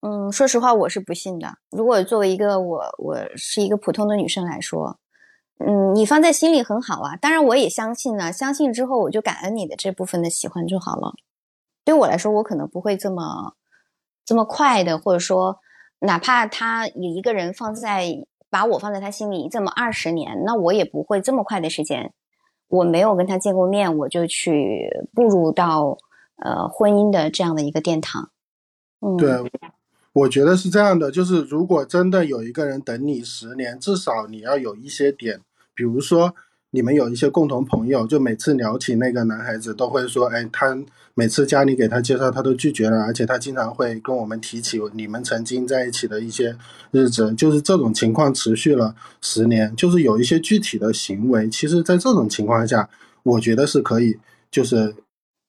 [0.00, 1.58] 嗯，说实话，我是不信的。
[1.70, 5.00] 如果作为一个我，我是一个普通的女生来说，
[5.58, 7.16] 嗯，你放在心里很好啊。
[7.16, 8.32] 当然，我也相信呢。
[8.32, 11.14] 相信之后，我就感恩你的这部分的喜欢就好了。
[11.84, 13.54] 对我来说，我可能不会这么
[14.24, 15.58] 这么快的，或者说，
[15.98, 18.24] 哪怕他有一个人放在。
[18.50, 22.12] 把我放在他心里这么二十年，那我也不会这么快的时间，
[22.68, 25.98] 我没有跟他见过面，我就去步入到
[26.36, 28.30] 呃婚姻的这样的一个殿堂。
[29.00, 29.50] 嗯，对，
[30.12, 35.40] 我觉得是这样的，就是如果真的有一个人等你十年，至少你要有一些点，
[35.74, 36.34] 比如说。
[36.72, 40.76] 你们有一些共同朋友，就每次聊起那个男孩子，都会说：“哎，他
[41.14, 46.56] 每次家里给他介绍，他都拒绝了，而且他经常会跟我们提起你们曾经在一起的一些
[46.90, 51.48] 日子。”就是这种情况持续了十年，就是有一些具体的行为。
[51.48, 52.90] 其实，在这种情况下，
[53.22, 54.18] 我觉得是可以，
[54.50, 54.94] 就是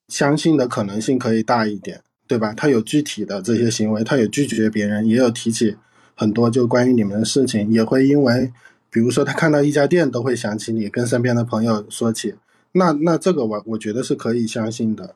[0.08, 2.54] 相信的可能性可以大一点，对吧？
[2.56, 5.76] 他有具体的这些行为，他有拒绝别人，也有提起
[6.16, 8.54] 很多就关于你们的事情，也会因为。
[8.98, 12.34] 比如说，他看到一家店都会想起你，跟身边的朋友说起，
[12.72, 15.14] 那那这个我我觉得是可以相信的。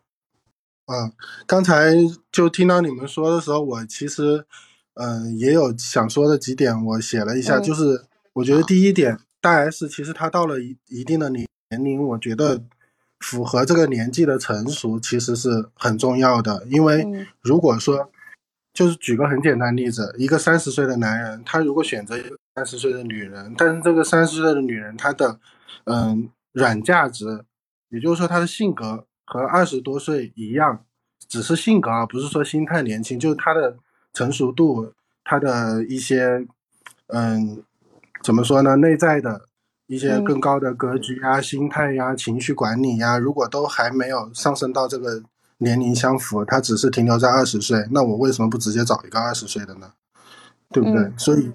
[0.86, 1.12] 啊，
[1.48, 1.96] 刚才
[2.32, 4.46] 就听到你们说的时候，我其实
[4.94, 12.62] 嗯也有想说的几点，我写了一下，就是我觉得第一点，大 S 其实他到了一一定的年年龄，我觉得
[13.20, 17.04] 符合这个年纪的成熟其实是很重要的，因为
[17.42, 18.12] 如果说
[18.76, 25.40] 就是举个很简单例子，一个三十岁的男人，他如果选择一个三十岁的女人，但是这个三十岁的女人她的
[25.86, 27.44] 嗯软价值，
[27.90, 30.86] 也就是说她的性格和二十多岁一样，
[31.28, 33.78] 只是性格啊，不是说心态年轻，就是她的
[34.14, 34.94] 成熟度，
[35.24, 36.46] 她的一些
[37.08, 37.64] 嗯
[38.22, 39.48] 怎么说呢，内在的。
[39.88, 45.22] 一些更高的格局呀、心态呀、情绪管理呀，如果都还没有上升到这个
[45.58, 49.92] 年龄相符，他只是停留在二十岁，那我为什么不直接找一个二十岁的呢？
[50.70, 51.12] 对不对？
[51.18, 51.52] 所以，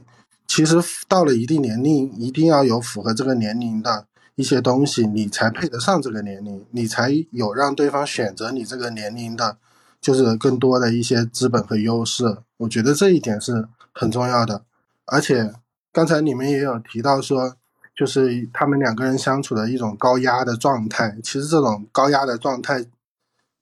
[0.57, 9.59] 其实到了一定年龄，一定要有符合这个年龄的一些东西，你才配得上这个年龄，你才有让对方选择你这个年龄的，
[10.01, 12.39] 就是更多的一些资本和优势。
[12.57, 14.63] 我觉得这一点是很重要的。
[15.05, 15.53] 而且
[15.93, 17.57] 刚才你们也有提到说。
[17.99, 21.17] 就是他们两个人相处的一种高压的状态。
[21.23, 22.85] 其实这种高压的状态，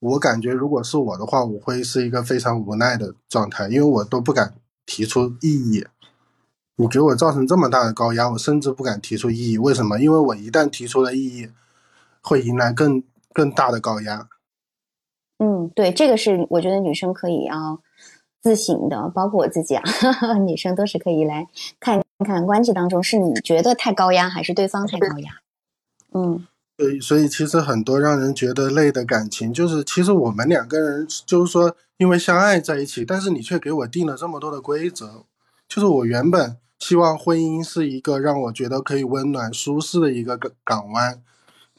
[0.01, 4.53] 我感觉如果是我的话，我会是一个非常无奈的状态，因为我都不敢
[4.85, 5.87] 提出异议。
[6.77, 9.59] 你给我造成这么大的高压，我甚至不敢提出异议。
[9.59, 10.01] 为什么？
[10.01, 11.49] 因为我一旦提出了异议，
[12.21, 14.29] 会迎来更更大的高压。
[15.39, 17.81] 嗯，对，这个是我觉得女生可以要
[18.41, 19.83] 自省的，包括我自己啊，
[20.45, 21.47] 女生都是可以来
[21.79, 22.03] 看。
[22.25, 25.33] 看关系当中是你觉得太高压，还是对方太高压？
[26.13, 35.25] 嗯，对，所以其实很多让人觉得累的感情，就是其实我们两个人就是说因为相爱在一起，但是你却给我定了这么多的规则。
[35.69, 36.57] 就是我原本
[36.87, 41.23] 希望婚姻是一个让我觉得可以温暖舒适的一个港港湾，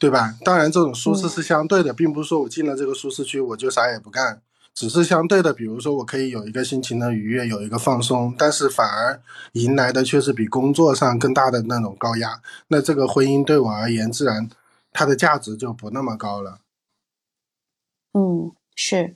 [0.00, 0.34] 对吧？
[0.44, 4.42] 当然，这种舒适是相对的，并不是说我进了这个舒适区我就啥也不干。
[4.74, 12.42] 只是相对的，比如说我可以有一个心情的愉悦，有一个放松，但是反而迎来的却是比工作上更大的那种高压。
[12.66, 14.50] 那这个婚姻对我而言，自然
[14.90, 16.58] 它的价值就不那么高了。
[18.12, 19.14] 嗯，是。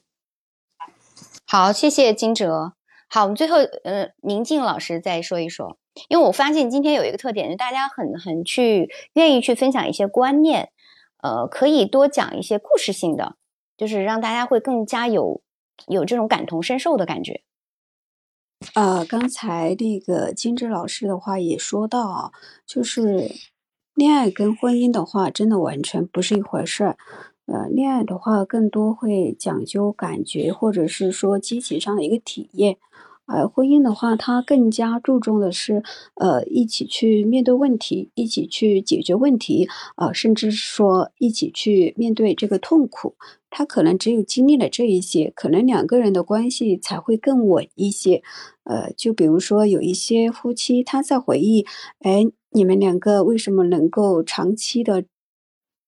[1.44, 2.74] 好，谢谢金哲。
[3.12, 10.70] 好，我们最后呃，宁静老师再说一说，因为我发现今天有一个特点，就大家很很去愿意去分享一些观念，
[11.22, 13.37] 呃，可以多讲一些故事性的，
[13.76, 15.42] 就是让大家会更加有。
[15.88, 17.40] 有这种感同身受的感觉。
[18.74, 22.33] 呃，刚才那个金枝老师的话也说到啊，
[22.66, 23.33] 就是
[23.94, 26.98] 恋爱跟婚姻的话，真的完全不是一回事儿。
[27.46, 32.76] 呃，恋爱的话更多会讲究感觉，或者是说激情上的一个体验。
[33.32, 35.82] 而婚姻的话，它更加注重的是，
[36.16, 43.14] 呃，一起去面对问题，一起去解决问题，啊，甚至说一起去面对这个痛苦。
[43.48, 48.22] 他可能只有经历了这一些，可能两个人的关系才会更稳一些。
[48.64, 51.64] 呃，就比如说有一些夫妻，他在回忆，
[52.00, 55.04] 哎，你们两个为什么能够长期的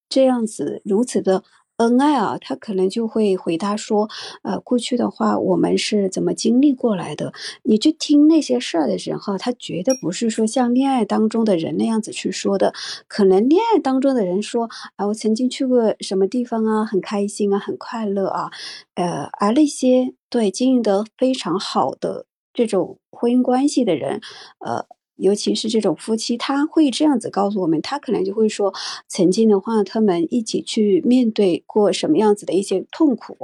[0.09, 1.45] 这样子如此的？
[1.83, 4.09] 恩爱啊，他可能就会回答说
[4.43, 7.33] ：“呃，过去的话，我们是怎么经历过来的？
[7.65, 12.73] 你去听那些事儿的时候，他绝对不是说像恋爱当中的人那样子去说的。
[13.09, 18.51] 可能恋爱当中的人说：‘啊，我曾经去过什么地方啊，很开心啊，很快乐啊。’
[18.95, 24.21] 呃，而那些对经营得非常好的这种婚姻关系的人，
[24.61, 28.73] 呃。”尤其是这种夫妻，他会这样子告诉我们，他可能就会说，
[29.07, 33.37] 曾经的话，他们一起去面对过什么样子的一些痛苦，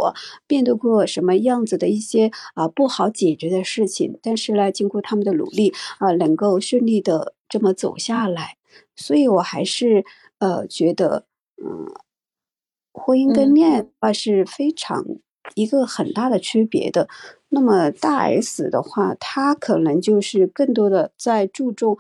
[0.48, 8.57] 面对过什么样子的一些啊不好解决的事情，但是呢，经过他们的努力啊，能够顺利的这么走下来。
[8.96, 10.04] 所以我还是
[10.38, 11.26] 呃觉得，
[11.62, 11.87] 嗯，
[12.92, 15.04] 婚姻跟恋爱话是非常
[15.54, 17.08] 一个很大的区别的。
[17.50, 21.96] 那么大 S 的话，他可能就是更多的在注重，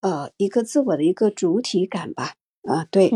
[0.00, 2.34] 呃，一个自我的一个主体感吧。
[2.68, 3.10] 啊，对，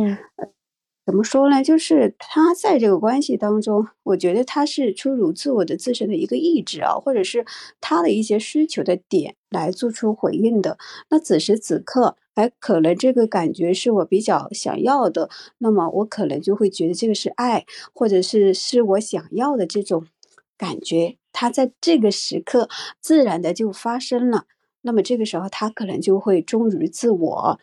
[1.05, 1.63] 怎么说呢？
[1.63, 7.45] 就是他在这个关系当中，我觉得他是出于自我的自身的一个意志啊，或者是
[7.83, 10.79] 他的一些需求的点来做出回应的。
[11.11, 20.07] 那此时此刻，哎，可能这个感觉是我比较想要的，那么我可能就会觉得这个是爱，或者是是我想要的这种
[20.57, 21.17] 感觉。
[21.33, 22.69] 它在这个时刻
[23.01, 24.45] 自然的就发生了，
[24.83, 27.59] 那么这个时候他可能就会忠于自我，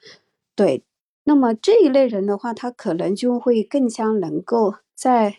[0.55, 0.84] 对。
[1.23, 5.38] 那么这一类人的话，他可能就会更加能够在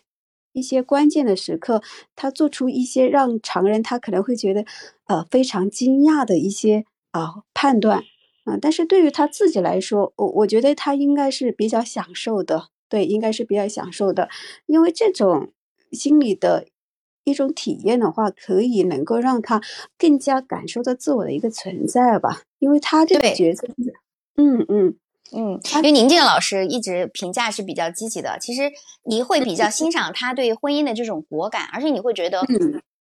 [0.52, 1.82] 一些关键的时刻，
[2.14, 4.64] 他做出一些让常人他可能会觉得
[5.06, 8.04] 呃非常惊讶的一些啊判断
[8.44, 8.56] 啊。
[8.60, 14.28] 但是对于他自己来说，我我觉得他应该是比较享受的，对，应该是比较享受的，
[14.66, 15.52] 因为这种
[15.90, 16.66] 心理的。
[17.24, 19.60] 一种体验的话，可以能够让他
[19.96, 23.64] 更加感受到自我的一个存在吧，因为他这个角色，
[24.34, 24.96] 嗯嗯
[25.30, 28.72] 嗯，因为宁静老师一直评价是比较积极的，其实
[29.04, 32.44] 你会比较欣赏他对婚姻的这种果敢，而且你会觉得，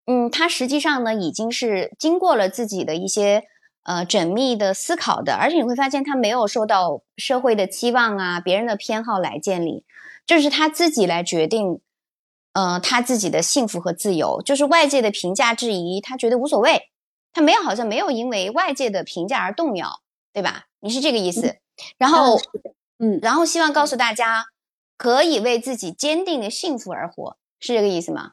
[0.05, 3.43] 嗯，他实际上呢已经是经过了自己的一些
[3.87, 9.85] 呃缜密的思考的，而且你会发现他没有受到社会的期望啊、别人的偏好来建立，
[10.25, 11.79] 就是他自己来决定，
[12.51, 16.89] 呃，他自己的幸福和自由，就是外界的评价质疑，他觉得无所谓，
[17.31, 20.01] 他没有好像没有因为外界的评价而动摇，
[20.33, 20.65] 对吧？
[20.81, 21.55] 你是这个意思？
[21.97, 22.37] 然后，
[22.99, 24.47] 嗯，然后希望告诉大家，
[24.97, 28.31] 可以为自己坚定的幸福而活，是这个意思吗？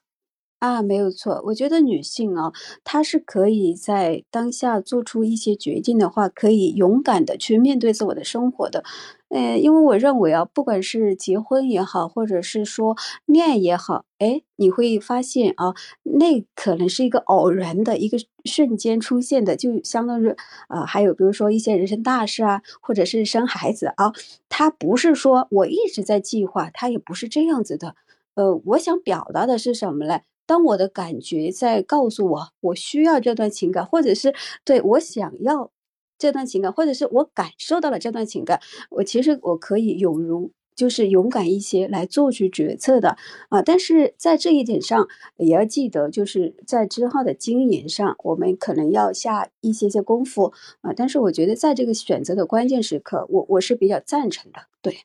[0.65, 1.43] 啊，没有错。
[1.45, 2.51] 我觉得女性啊，
[2.85, 8.83] 她是可以在当下做出一些决定的话，可以勇敢的去面对自我的生活的。
[9.29, 12.97] 呃，因为我认为啊，不管是结婚也好，或者是说
[13.27, 20.35] 恋爱也好，哎，你会发现啊，那可能是一个偶然的一个瞬间出现的，就相当于
[20.69, 24.15] 啊，还有比如说一些人生大事啊，或者是生孩子啊，
[24.49, 27.97] 它不是说我一直在计划，它也不是这样子的。
[28.35, 30.21] 呃，我想表达的是什么呢？
[30.47, 34.35] 当我的感觉在告诉我，我需要这段情感，或者是
[34.65, 35.71] 对我想要
[36.19, 43.17] 这段情感，或者是我感受到了这段情感，我其实我可以勇如，就是勇敢一些来做出决策的
[43.49, 43.63] 啊。
[43.63, 50.93] 但是在这一点上，也要记得，就是在之后的经营上，我们可能要下一些些功夫啊。
[50.95, 54.61] 但是我觉得，在这个选择的关键时刻，我我是比较赞成的。
[54.83, 54.99] 对，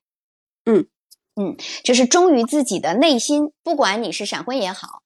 [0.66, 0.88] 嗯。
[1.40, 5.04] 嗯，就是忠于自己的内心，不管你是闪婚也好，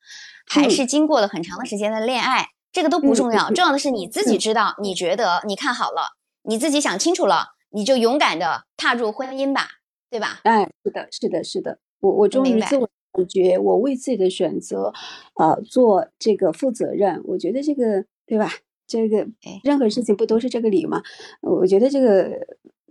[0.47, 9.67] 还是经过了很长的时间的恋爱，这个都不重要，重要的是你自己知道，你觉得你看好了，你自己想清楚了，你就勇敢的踏入婚姻吧，
[10.09, 10.39] 对吧？
[10.43, 14.91] 哎，是的，是的，是的，我我忠于自我感觉，我为自己的选择，
[15.35, 18.49] 呃，做这个负责任，我觉得这个对吧？
[18.85, 19.25] 这个
[19.63, 21.01] 任何事情不都是这个理吗？
[21.41, 22.29] 我觉得这个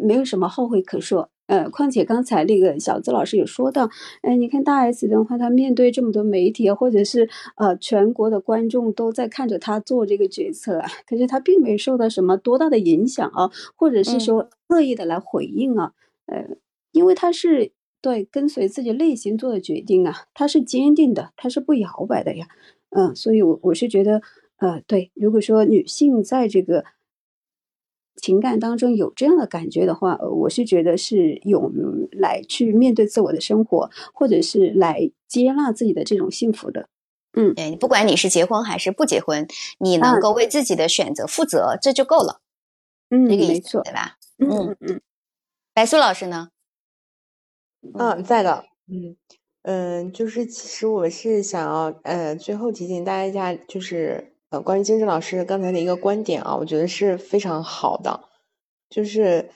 [0.02, 1.28] 没有什么后悔可说。
[1.46, 3.90] 呃，况且刚才那个小资老师有说到，
[4.22, 15.92] 哎，你看大 S 的话，他面对这么多媒体，或者是呃全国的观众都在看着他做这个决策啊，可是他并没有受到什么多大的影响啊，或者是说恶意的来回应啊，
[16.26, 16.56] 呃，
[16.92, 22.46] 因为他是对跟随自己内心做的决定啊，他是坚定的，他是不摇摆的呀，
[22.90, 24.22] 嗯，所以，我我是觉得，
[24.56, 26.84] 呃，对，如果说女性在这个。
[28.16, 36.88] 情感当中有这样的感觉的话，我是觉得是勇于来去面对自我的生活，或者是来接纳自己的这种幸福的。
[37.32, 39.48] 嗯，对，不管你是结婚还是不结婚，
[39.78, 42.40] 你能够为自己的选择负责，这就够了。
[43.10, 44.18] 嗯，没错，对吧？
[44.38, 45.00] 嗯嗯。
[45.72, 46.50] 白苏老师呢？
[47.94, 48.66] 嗯，在的。
[48.86, 49.16] 嗯
[49.62, 54.31] 嗯，就是其实我是想要呃，最后提醒大家一下，就是。
[54.52, 58.28] 呃，关于金正老师刚才的一个观点啊，我觉得是非常好的，
[58.90, 59.48] 就是，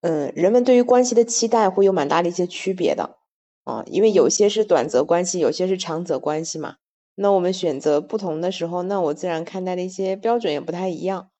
[0.00, 3.16] 嗯，人们对于关系的期待会有蛮大的一些区别的
[3.62, 6.78] 啊，因为有些是短则关系，有些是长则关系嘛。
[7.14, 11.30] 那我们选择不同的时候，那我自然看待的一些标准也不太一样。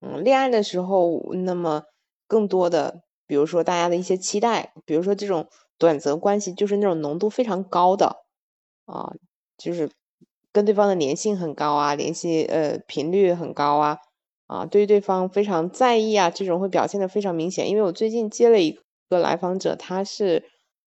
[0.00, 1.84] 嗯，恋爱的时候，那么
[2.26, 5.46] 更多的，比如说大家的一些期待，比如说这种
[5.78, 8.24] 短则关系，就是那种浓度非常高的
[8.86, 9.12] 啊，
[9.56, 9.88] 就是。
[10.56, 13.98] 跟对方的粘性很高啊，联系呃频率很高啊，
[14.46, 17.68] 啊，对对方非常在意啊，这种会表现的非常明显。
[17.68, 18.80] 因为我最近接了一
[19.10, 20.44] 个来访者，他是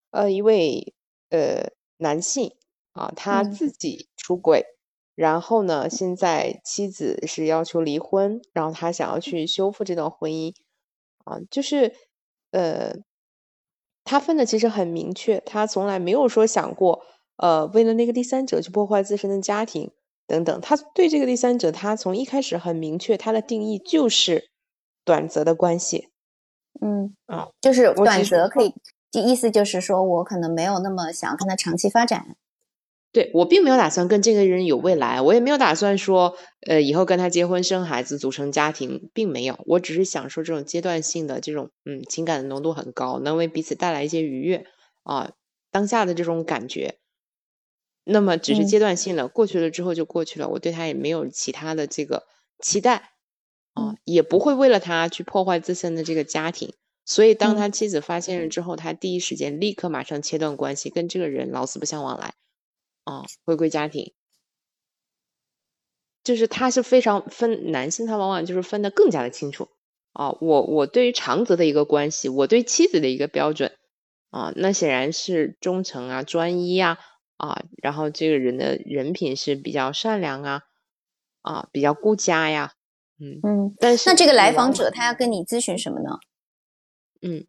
[0.09, 0.95] 呃一位
[1.29, 2.55] 呃男性
[2.93, 4.65] 啊，他自己出轨，
[5.13, 10.51] 然后呢，现在妻子是要求离婚，然后他想要去修复这段婚姻
[11.25, 11.93] 啊，就是
[12.49, 12.95] 呃，
[14.03, 17.03] 他分的其实很明确，他从来没有说想过。
[17.41, 19.91] 呃，为了那个第三者去破坏自身的家庭
[20.27, 24.49] 等等，他对这个第三者，他从一开始很明确，他的定义就是
[25.05, 26.09] 短则的关系。
[26.81, 28.73] 嗯啊，就是短则可以，
[29.13, 32.35] 意思就是说我可能没有那么想跟他长期发展。
[33.11, 36.35] 对我并没有打算跟这个人有未来，我也没有打算说，
[36.67, 39.57] 呃，以后跟他结婚生孩子组成家庭，并没有。
[39.65, 44.63] 我只是想说这种阶段性的这种，嗯，情感的浓度很高，能为彼此带来一些愉悦
[45.01, 45.31] 啊，
[45.71, 46.98] 当下的这种感觉。
[48.09, 50.49] 那么只是阶段性的，过去了之后就过去了。
[50.49, 52.25] 我对他也没有其他的这个
[52.59, 53.11] 期待，
[53.73, 56.73] 啊，也不会为了他去破坏自身的这个家庭。
[57.05, 62.33] 所以当他妻子发现了之后，他第一时间立刻马上切断关系，跟这个人老死不相往来，
[63.03, 64.13] 啊，回归家庭。
[66.23, 69.69] 就是他是非常分男性，他往往就是分的更加的清楚
[70.13, 70.35] 啊。
[70.41, 73.71] 我我对于长泽的一个关系，我对妻子的一个标准
[74.29, 76.99] 啊，那显然是忠诚啊、专一啊。
[77.39, 80.61] 啊，然后这个人的人品是比较善良啊，
[81.41, 82.73] 啊，比较顾家呀，
[83.17, 86.17] 嗯嗯，但是那这个来访者他要跟你咨询什么呢？
[87.21, 87.47] 嗯，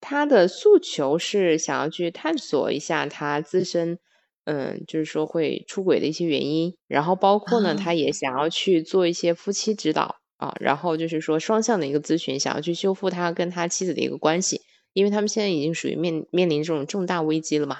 [0.00, 3.98] 他的诉求是想要去探索一下他自身
[4.44, 14.62] 嗯，就是说会出轨的一些原因，然后包括呢，他也想要去做一些夫妻指导啊，然后就是说双向的一个咨询，想要去修复他跟他妻子的一个关系，
[14.92, 17.78] 因为他们现在已经属于面面临这种重大危机了嘛，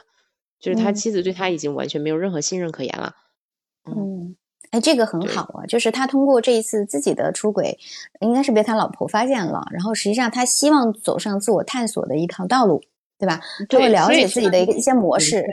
[0.60, 3.14] 就是他妻子对他已经完全没有任何信任可言了。
[3.84, 4.36] 嗯，
[4.70, 7.78] 哎，这个很好啊，就是他通过这一次自己的出轨，
[8.20, 12.82] 应该是被他老婆发现了，然后实际上他希望走上自我探索的一条道路，
[13.18, 13.40] 对吧？
[13.68, 15.44] 他会了解自己的一个一些模式。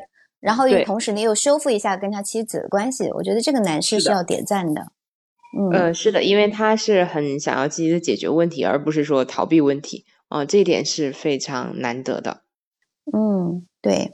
[0.42, 4.92] 然后同时，呢又修复一下跟他妻子的关系，我觉得这个男士是要点赞的。
[5.58, 12.42] 嗯，是的，因为他是很想要积极的解决问题，而不是说逃避问题啊，这一点是非常难得的。
[13.12, 14.14] 嗯，对。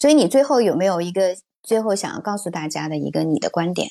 [0.00, 3.90] 所以你最后有没有一个最后想要告诉大家的一个你的观点？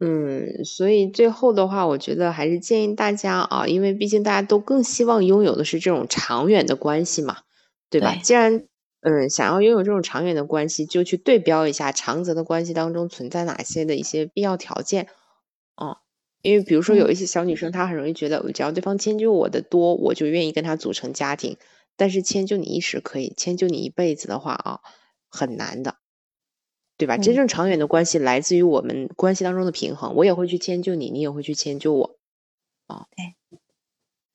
[0.00, 7.38] 嗯，所以最后的话，我觉得还是建议大家啊，因为毕竟大家都更希望拥有的是这种长远的关系嘛，
[7.90, 8.14] 对吧？
[8.22, 8.64] 既然
[9.00, 15.08] 嗯，想要拥有这种长远的关系，就去对标一下长则的关系当中存在哪些的一些必要条件
[15.74, 15.98] 啊。
[16.42, 21.56] 因为比如说有一些小女生，她很容易觉得，只要对方迁就我的多，我就愿意跟他组成家庭。
[21.98, 24.80] 但是迁就你一时可以，迁就你一辈子的话啊，
[25.28, 25.96] 很难的，
[26.96, 27.18] 对吧？
[27.18, 32.18] 真正长远的关系来自于我们关系当中的平衡，我也会去迁就你，你也会去迁就我
[32.86, 33.06] 啊。
[33.16, 33.34] 对，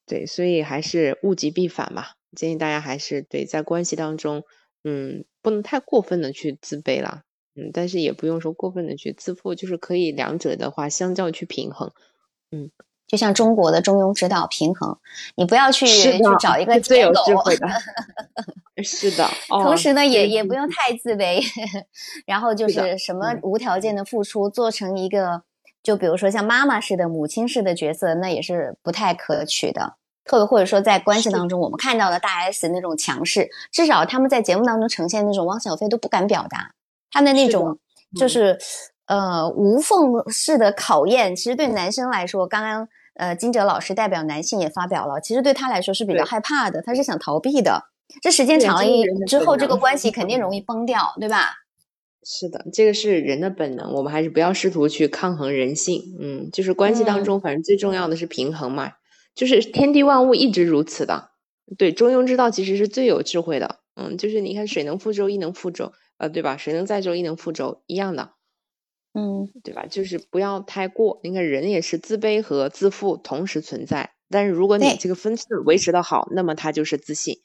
[0.05, 2.05] 对，所以还是物极必反嘛。
[2.35, 4.43] 建议大家还是对在关系当中，
[4.83, 7.23] 嗯，不能太过分的去自卑了，
[7.55, 11.93] 嗯，但是也不用说过分的去自负，就是可以两者的话相较去平衡，
[12.51, 12.71] 嗯，
[13.07, 14.97] 就像中国的中庸之道，平衡，
[15.35, 17.67] 你不要去去找一个最有智慧的，
[18.83, 21.43] 是的，同时呢，也也不用太自卑，
[22.25, 25.43] 然后就是什么无条件的付出，做成一个
[25.83, 29.95] 就比如说像妈妈似的、母亲式的角色，那也是不太可取的。
[30.25, 36.73] 特别或者说在关系当中，我们看到的大 S 那种强势，至少他们在节目当中呈现那种汪小菲都不敢表达
[37.11, 37.77] 他的那种，
[38.17, 38.57] 就是
[39.05, 41.35] 呃无缝式的考验。
[41.35, 47.83] 其实对男生来说，刚刚呃金哲老师代表男性也发表了，其实对他来说是比较害怕的，他是想逃避的。
[48.21, 51.53] 这时间长了一之后，这个关系肯定容易崩掉，对吧？
[52.25, 56.01] 是的，这个是人的本能，我们还是不要试图去抗衡人性。
[56.21, 58.93] 嗯，就是关系当中，反正最重要的是平衡嘛。
[59.35, 61.31] 就是天地万物一直如此的，
[61.77, 63.79] 对中庸之道其实是最有智慧的。
[63.95, 66.55] 嗯，就是你看水能覆舟，亦能覆舟，呃，对吧？
[66.55, 68.29] 水能载舟，亦能覆舟，一样的。
[69.13, 69.85] 嗯，对吧？
[69.85, 71.19] 就是不要太过。
[71.23, 77.37] 你看人也是自卑和自负同时存在，但是如果你这个分寸维持的好，那么他就是自信。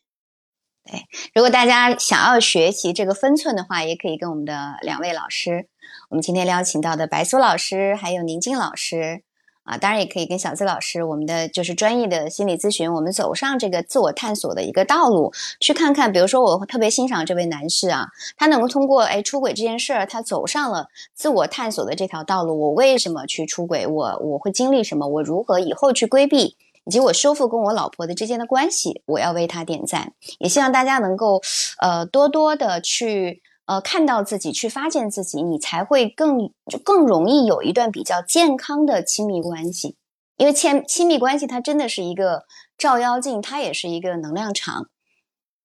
[0.85, 1.03] 对，
[1.35, 5.69] 如果大家想要学习这个分寸的话，也可以跟我们的两位老师，
[6.09, 9.25] 我们今天邀请到的白苏老师还有宁静老师。
[9.69, 18.07] 啊，当然也可以跟小资老师，我们的就是专业的心理咨询，我们走上这个自我探索的一个道路，去看看，比如说我特别欣赏这位男士啊，
[18.39, 22.59] 他能够通过哎出轨这件事儿，他走上了自我探索的这条道路。
[22.59, 23.87] 我为什么去出轨？
[23.87, 25.07] 我我会经历什么？
[25.07, 26.57] 我如何以后去规避？
[26.87, 29.03] 以及我修复跟我老婆的之间的关系？
[29.05, 31.43] 我要为他点赞，也希望大家能够
[31.79, 33.43] 呃多多的去。
[33.69, 36.51] 呃，看到自己去发现自己，你才会更
[36.83, 39.99] 更容易有一段比较健康的亲密关系。
[40.39, 42.45] 因为亲亲密关系它真的是一个
[42.79, 44.89] 照妖镜，它也是一个能量场。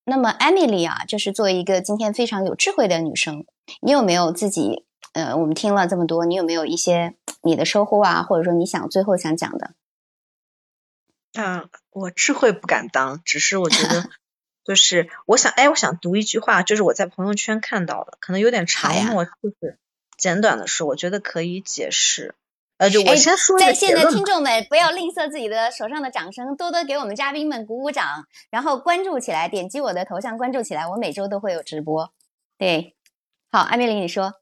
[0.03, 3.45] 那么，Emily 啊，就是作为一个今天非常有智慧的女生，
[3.81, 4.85] 你有没有自己？
[5.13, 8.21] 呃，我们听了这么多，你有没有一些你的收获啊？
[8.23, 9.75] 或者说你想最后想讲的？
[11.41, 14.09] 啊，我智慧不敢当，只是我觉得。
[14.63, 19.77] 就是我想，哎，我想读一句话，就是我在朋友圈看到的，可能有点长，我就是
[20.17, 22.35] 简短的说，我觉得可以解释。
[22.77, 32.11] 呃，就我先说在线的听众们，不要吝啬自己的手上的掌声，多多给我们嘉宾们鼓鼓掌，然后关注起来，点击我的头像关注起来，我每周都会有直播。
[32.57, 32.95] 对，
[33.51, 34.33] 好，艾米丽，你说。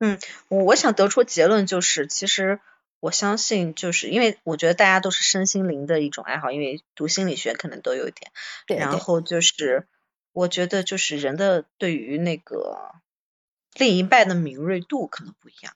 [0.00, 0.18] 嗯，
[0.48, 2.60] 我我想得出结论就是，其实。
[3.00, 8.32] 我相信，就是因为我觉得大家都是身心灵的一种爱好，因为读心理学可能都有一点。
[8.66, 8.76] 对。
[8.78, 9.86] 然后就是，
[10.32, 12.94] 我觉得就是人的对于那个
[13.74, 15.74] 另一半的敏锐度可能不一样。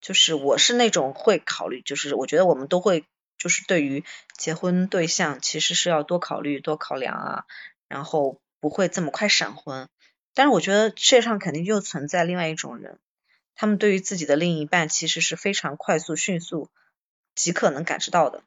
[0.00, 3.04] 就是我是那种会考虑，就是我觉得我们都会，
[3.38, 4.04] 就是对于
[4.36, 7.44] 结婚对象其实是要多考虑、多考量啊，
[7.88, 9.88] 然后不会这么快闪婚。
[10.32, 13.00] 但是我觉得世界上肯定又存在另外一种人。
[13.56, 16.70] 他们对于自己的另一半其实是非常快速、迅速、
[17.34, 18.42] 即刻能感知到的，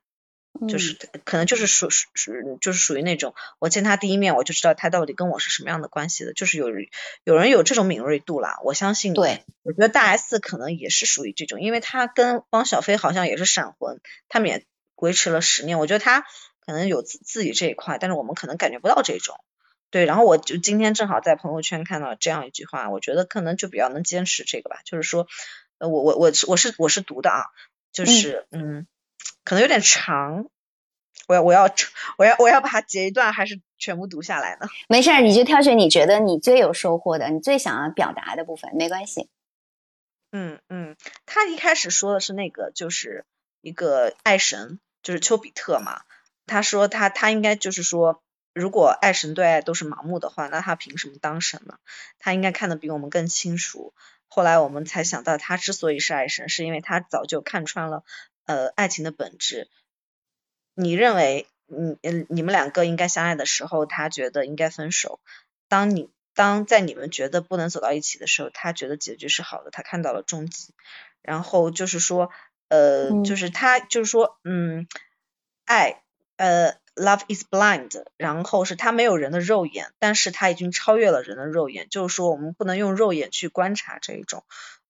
[0.67, 6.67] 就是可能就是属属属就是属于那种我见他第一面我就知道他到底跟我是什么样的关系的，就是有
[7.23, 8.59] 有人有这种敏锐度啦。
[8.63, 15.79] 我相信，对，我觉得大 S 可能也是属于这种，因为他跟汪小菲好像也是闪婚，他们也维持了十年。
[15.79, 16.25] 我觉得他
[16.65, 19.39] 可能有自自己这一块，但是我们可能感觉不到这种。
[19.91, 25.27] 对，然后我就今天正好在朋友圈看到这样一句话，我觉得可能就比较能坚持这个吧，就是说，
[25.79, 27.45] 呃，我我我我是我是读的啊，
[27.91, 28.87] 就是嗯，
[29.43, 30.47] 可能有点长，
[31.27, 31.69] 我要我要
[32.17, 34.67] 我要我要把它截一段，还是全部读下来呢？
[34.87, 39.27] 没事儿，你就挑选你觉得你最有收获的，你最想要表达的部分，没关系。
[40.31, 43.25] 嗯嗯，他一开始说的是那个，就是
[43.61, 46.01] 一个爱神，就是丘比特嘛。
[46.45, 48.21] 他说他他应该就是说，
[48.59, 51.79] 如果爱神对爱都是盲目的话，那他凭什么当神呢？
[52.19, 53.93] 他应该看得比我们更清楚。
[54.27, 58.03] 后来我们才想到，他之所以是爱神，是因为他早就看穿了
[58.45, 59.69] 呃爱情的本质。
[60.75, 65.19] 你认为你嗯你们两个应该相爱的时候，他觉得应该分手。
[65.67, 70.73] 当你当在你们觉得不能走到一起的时候，他觉得结局是好的，他看到了终极。
[71.21, 72.29] 然后就是说，
[72.69, 74.87] 呃，就是他就是说，嗯，
[75.65, 76.01] 爱，
[76.39, 78.05] 呃，love is blind。
[78.15, 81.87] 然后是他没有人的肉眼，但是他已经超越了人的肉眼。
[81.89, 84.45] 就是说，我们不能用肉眼去观察这一种。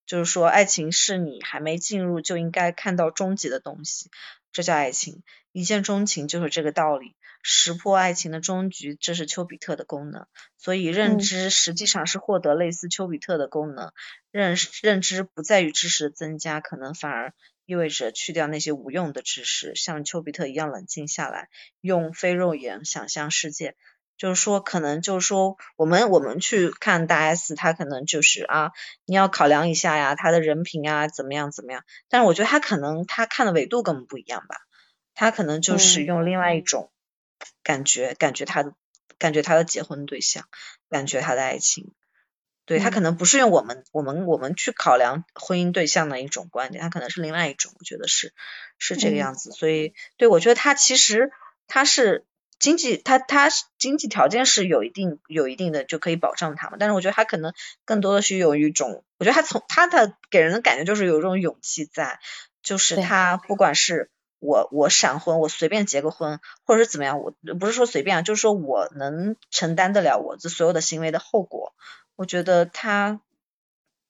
[0.05, 4.11] 就是说，爱情是你还没进入就应该看到终极的东西，
[4.51, 5.23] 这叫爱情。
[5.51, 7.15] 一见钟情就是这个道理。
[7.41, 10.27] 识破爱情的终局，这是丘比特的功能。
[10.57, 13.91] 所以认知实际上是获得类似丘比特的功能。
[14.29, 17.33] 认认知不在于知识的增加，可能反而
[17.69, 21.49] 意味着去掉那些无用的知识，像丘比特一样冷静下来，
[21.81, 23.75] 用非肉眼想象世界。
[24.17, 28.71] 就是说，可能就是说，我们我们去看大 S，他可能就是啊，
[29.05, 31.83] 你要考量一下呀，他的人品啊，怎么样怎么样。
[32.09, 34.55] 但是我觉得他可能他看的维度跟我们不一样吧，
[35.13, 36.91] 他可能就是用另外一种。
[37.63, 38.73] 感觉感觉他的
[39.17, 40.49] 感觉他的结婚对象，
[40.89, 41.93] 感觉他的爱情，
[42.69, 48.31] 对他可能不是用我们我们我们去考量婚姻对象的一种观点，他可能是另外一种，我觉得是
[48.77, 49.49] 是这个样子。
[49.49, 51.31] 所以对我觉得他其实
[51.65, 52.27] 他是
[52.59, 53.49] 经济他他
[53.79, 57.53] 经济条件是有一定有一定的就可以保障他嘛，但是我觉得他可能
[57.85, 62.19] 更多的是有一种，我觉得他从他的给人的感觉就是有一种勇气在，
[62.61, 64.11] 就是他不管是。
[64.41, 71.73] 我我闪婚，我随便结个婚，或者是怎么样，我不是说随便啊，就是说我能承担得了我这所有的行为的后果。
[72.19, 73.21] 我觉得他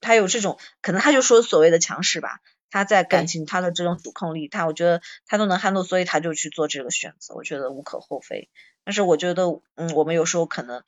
[0.01, 2.39] 他有这种，可能他就说所谓的强势吧，
[2.71, 8.49] 他在感情他的这种主控力，他我觉得他都能撼动，所以他就去做这个选择，我觉得无可厚非。
[8.83, 10.81] 但是我觉得，嗯，我们有时候可能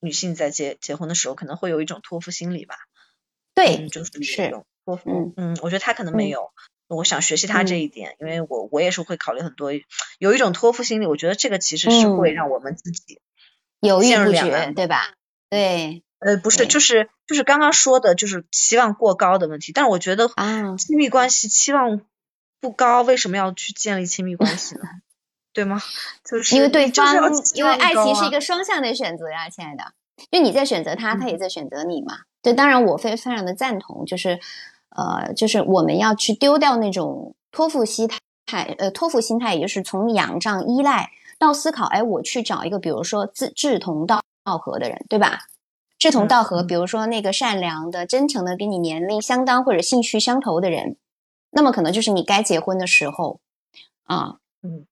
[0.00, 2.76] 女性在结结婚的时候，可能会有一种托付心理吧。
[3.54, 5.34] 对，就是一种托付。
[5.36, 6.50] 嗯，我觉得他可能没有。
[6.86, 9.72] 我想学习他这一点，因为我我也是会考虑很多，
[10.18, 13.20] 有一种托付心理，我觉得这个其实是会让我们自己
[13.80, 15.14] 犹豫不决，对吧？
[15.50, 19.72] 对，呃，不是，就是就是刚刚说的，就是期望过高的问题。
[19.72, 22.00] 但是我觉得啊，亲密关系期望
[22.60, 24.82] 不高，为什么要去建立亲密关系呢？
[25.52, 25.80] 对吗？
[26.24, 27.14] 就是因为对方，
[27.54, 29.92] 因为爱情是一个双向的选择呀，亲爱的。
[30.30, 32.20] 就你在选择他，他也在选择你嘛。
[32.42, 34.40] 对，当然我非非常的赞同，就是。
[34.96, 38.08] 呃，就是我们要去丢掉那种托付心
[38.46, 45.40] 态，呃，托付心态，也就是从仰仗、依赖到思考，哎，我去找一个，比如说志志同道道合的人，对吧？
[46.04, 50.98] 志同道合，比如说那个善良的、真诚的，跟你年龄相当或者兴趣相投的人，
[51.50, 53.40] 那么可能就是你该结婚的时候
[54.02, 54.34] 啊。
[54.62, 54.84] 嗯。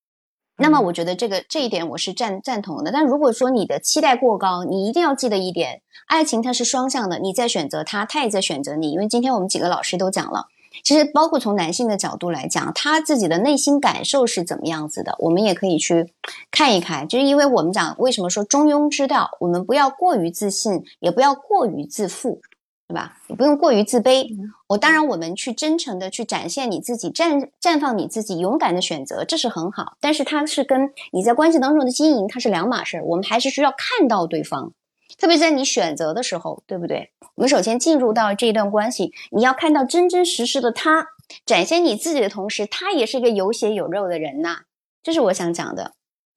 [0.57, 8.93] 那么我觉得这个这一点我是赞赞同的，但如果说你的期待过高，你一定要记得一点，爱情它是双向的，你在选择他，他也在选择你。
[8.93, 10.47] 因为今天我们几个老师都讲了，
[10.83, 16.13] 其实包括从男性的角度来讲，他自己的内心感受是怎么样子的，我们也可以去
[16.51, 17.07] 看一看。
[17.09, 22.41] 就是因为我们讲为什么说中庸之道，我们不要过于自信，也不要过于自负。
[22.89, 23.17] 对吧？
[23.29, 24.27] 也不用过于自卑。
[24.67, 29.97] 我当然，我们去真诚的去展现你自己，绽绽放你自己，勇敢的选择，这是很好。
[29.99, 33.05] 但是它是跟你在关系当中的经营，它是两码事儿。
[33.07, 34.75] 我们还是需要看到对方，
[35.23, 37.13] 特别在你选择的时候，对不对？
[37.37, 41.07] 我们首先进入到这一段关系，你要看到真真实实的他，
[41.47, 44.63] 展现你自己的同时，他也是一个有血有肉的人呐。
[45.01, 45.93] 这是我想讲的。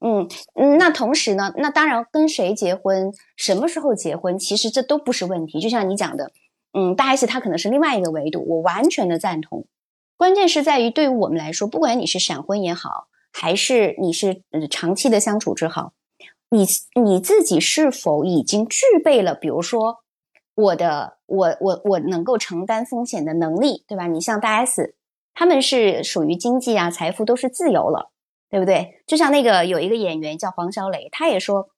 [0.06, 5.60] 嗯嗯，那同时呢，那当然跟谁结婚，什么时候结婚，其实这都不是问题。
[5.60, 6.32] 就像你讲的。
[6.78, 9.66] 嗯，大 S 他可能是另外一个维度，我完全的赞同。
[10.16, 15.94] 关键是在于对于我们来说，不管你是闪婚也好，还是你是长期的相处之好，
[16.50, 16.66] 你
[17.02, 20.00] 你自己是否已经具备了，比如说
[20.56, 24.08] 我的我我我能够承担风险的能力，对吧？
[24.08, 24.96] 你像大 S，
[25.34, 28.12] 他们是属于经济啊财富都是自由了，
[28.50, 29.04] 对不对？
[29.06, 31.70] 就像那个有一个演员叫黄小磊，他也说，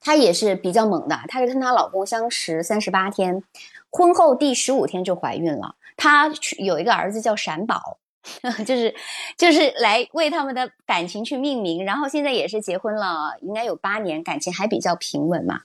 [0.00, 3.42] 她也是比较猛的，她是跟她老公相识三十八天。
[3.90, 7.98] 婚后第十五天就怀孕了，她有一个儿子叫闪宝，
[8.66, 8.94] 就是
[9.36, 11.84] 就是来为他们的感情去命名。
[11.84, 15.60] 然后现在也是结婚了，应该有八年，感情还比较平稳嘛。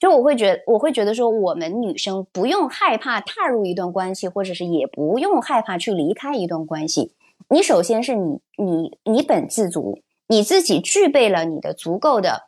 [0.00, 7.12] 就我会觉，我会觉得说，我们女生不用害怕踏入一段关系，或者是也不用害怕去离开一段关系。
[7.50, 12.44] 你首先是你你你本自足，你自己具备了你的足够的，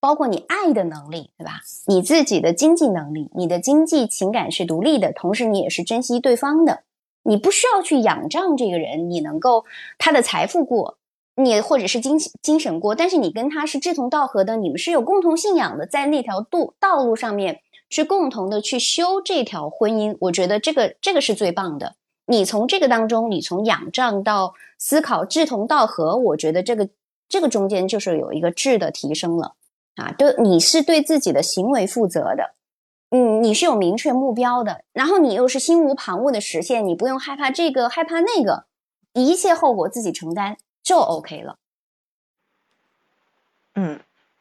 [0.00, 1.60] 包括你爱的能力，对吧？
[1.86, 6.84] 你自己的经济能力，你的经济情感是独立的，同时你也是珍惜对方的，
[7.22, 9.64] 你不需要去仰仗这个人，你能够
[9.98, 10.98] 他的财富过，
[11.36, 21.94] 你或者是精精神过，但是你跟他是志同道合的，你们是有共同信仰的，在那条路道路上面去共同的去修这条婚姻，我觉得这个这个是最棒的。
[22.26, 26.88] 你从这个当中，你从仰仗到思考志同道合，我觉得这个
[27.28, 29.54] 这个中间就是有一个质的提升了
[29.96, 30.12] 啊！
[30.12, 32.54] 对，你是对自己的行为负责的，
[33.12, 38.64] 嗯，你是有明确目标的，然后你又是心无旁骛的实现，你不用害怕这个害怕那个，
[39.12, 41.58] 一切后果自己承担就 OK 了。
[43.74, 44.00] 嗯。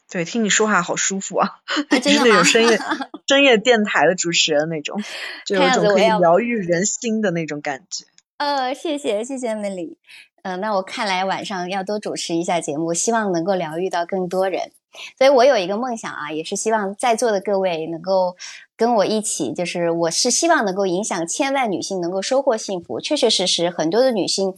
[0.10, 2.78] 对，听你说话好舒服啊，就是那种深夜
[3.28, 5.02] 深夜电台的主持人那种，
[5.46, 8.04] 就有种可以疗愈人心的那种感觉。
[8.36, 9.96] 呃，谢谢谢谢 Melly，
[10.44, 14.74] 嗯，那我看来晚上要多主持一下节目，希望能够疗愈到更多人。
[15.18, 18.36] 所以我有一个梦想啊，也是希望在座的各位能够
[18.76, 23.00] 跟我一起，就是我是希望能够影响千万女性能够收获幸福。
[23.00, 24.54] 确确实实，很多的女性。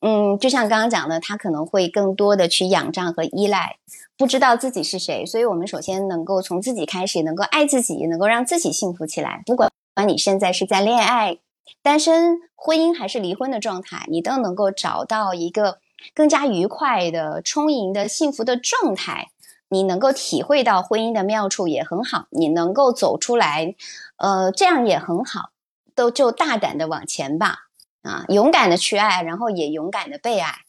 [0.00, 3.78] 嗯，就像刚刚讲的，她可能会更多的去仰仗和依赖，
[4.16, 5.26] 不知道自己是谁。
[5.26, 9.42] 所以，我们首先能够从自己开始，能够爱自己，能够让自己幸福起来。
[9.44, 9.72] 不管
[10.06, 11.38] 你现在是在恋爱、
[11.82, 15.78] 单身、婚姻还是离婚的状态，你都能够找到一个
[16.14, 19.30] 更加愉快的、充盈的、幸福的状态。
[19.68, 23.74] 你能够体会到婚姻的妙处也很好，你能够走出来，
[24.16, 25.50] 呃，这样也很好。
[25.94, 27.64] 都就大胆的往前吧。
[28.02, 30.60] 啊，勇敢的去爱，然后也勇敢的被爱，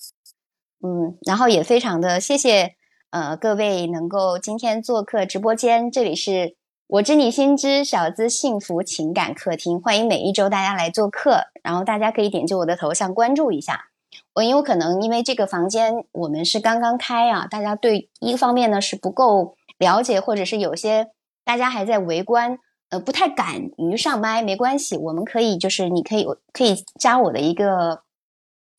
[0.84, 2.76] 嗯，然后也非常的谢谢
[3.12, 6.56] 呃各位能够今天做客直播间，这里是
[6.88, 13.86] 我知你心知小资幸福情感客厅，欢迎每一周大家来做客，然后大家可以点击我的头像关注一下
[14.34, 21.12] 我，有可能因为这个房间我们是刚刚开啊，大家对一个方面呢是不够了解，或者是有些
[21.43, 22.60] 大家还在围观。
[22.91, 28.01] 呃，不太敢于上麦，没关系，我们可以就是你可以可以加我的一个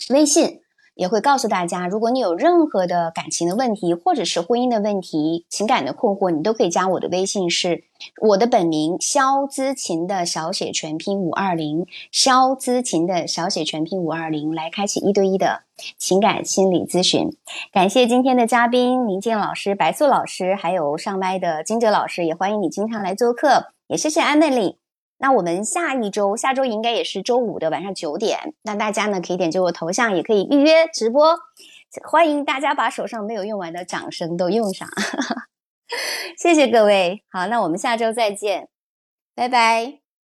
[0.08, 0.62] 微信，
[0.94, 7.84] 也会告诉大家，如果你有任何的感情的问题，或者是婚姻的问题、情感的困惑，你都可以加我的微信，是
[8.20, 15.62] 我的本名肖姿琴的小写全拼五二零，肖姿琴的小写全拼五二零，来开启一对一的
[15.96, 17.30] 情感心理咨询。
[17.72, 23.72] 感谢今天的嘉宾林健老师、白素老师，还有上麦的金哲老师，也欢迎你经常来做客。
[23.86, 24.79] 也谢谢安妹丽。
[25.20, 28.54] 那我们下一周，下周应该也是周五的晚上九点。
[28.62, 31.38] 那大家呢可以点击我头像，也可以预约直播。
[32.02, 34.88] 欢迎大家把手上没有用完的掌声都用上。
[36.38, 38.68] 谢谢各位，好，那我们下周再见，
[39.34, 39.99] 拜拜。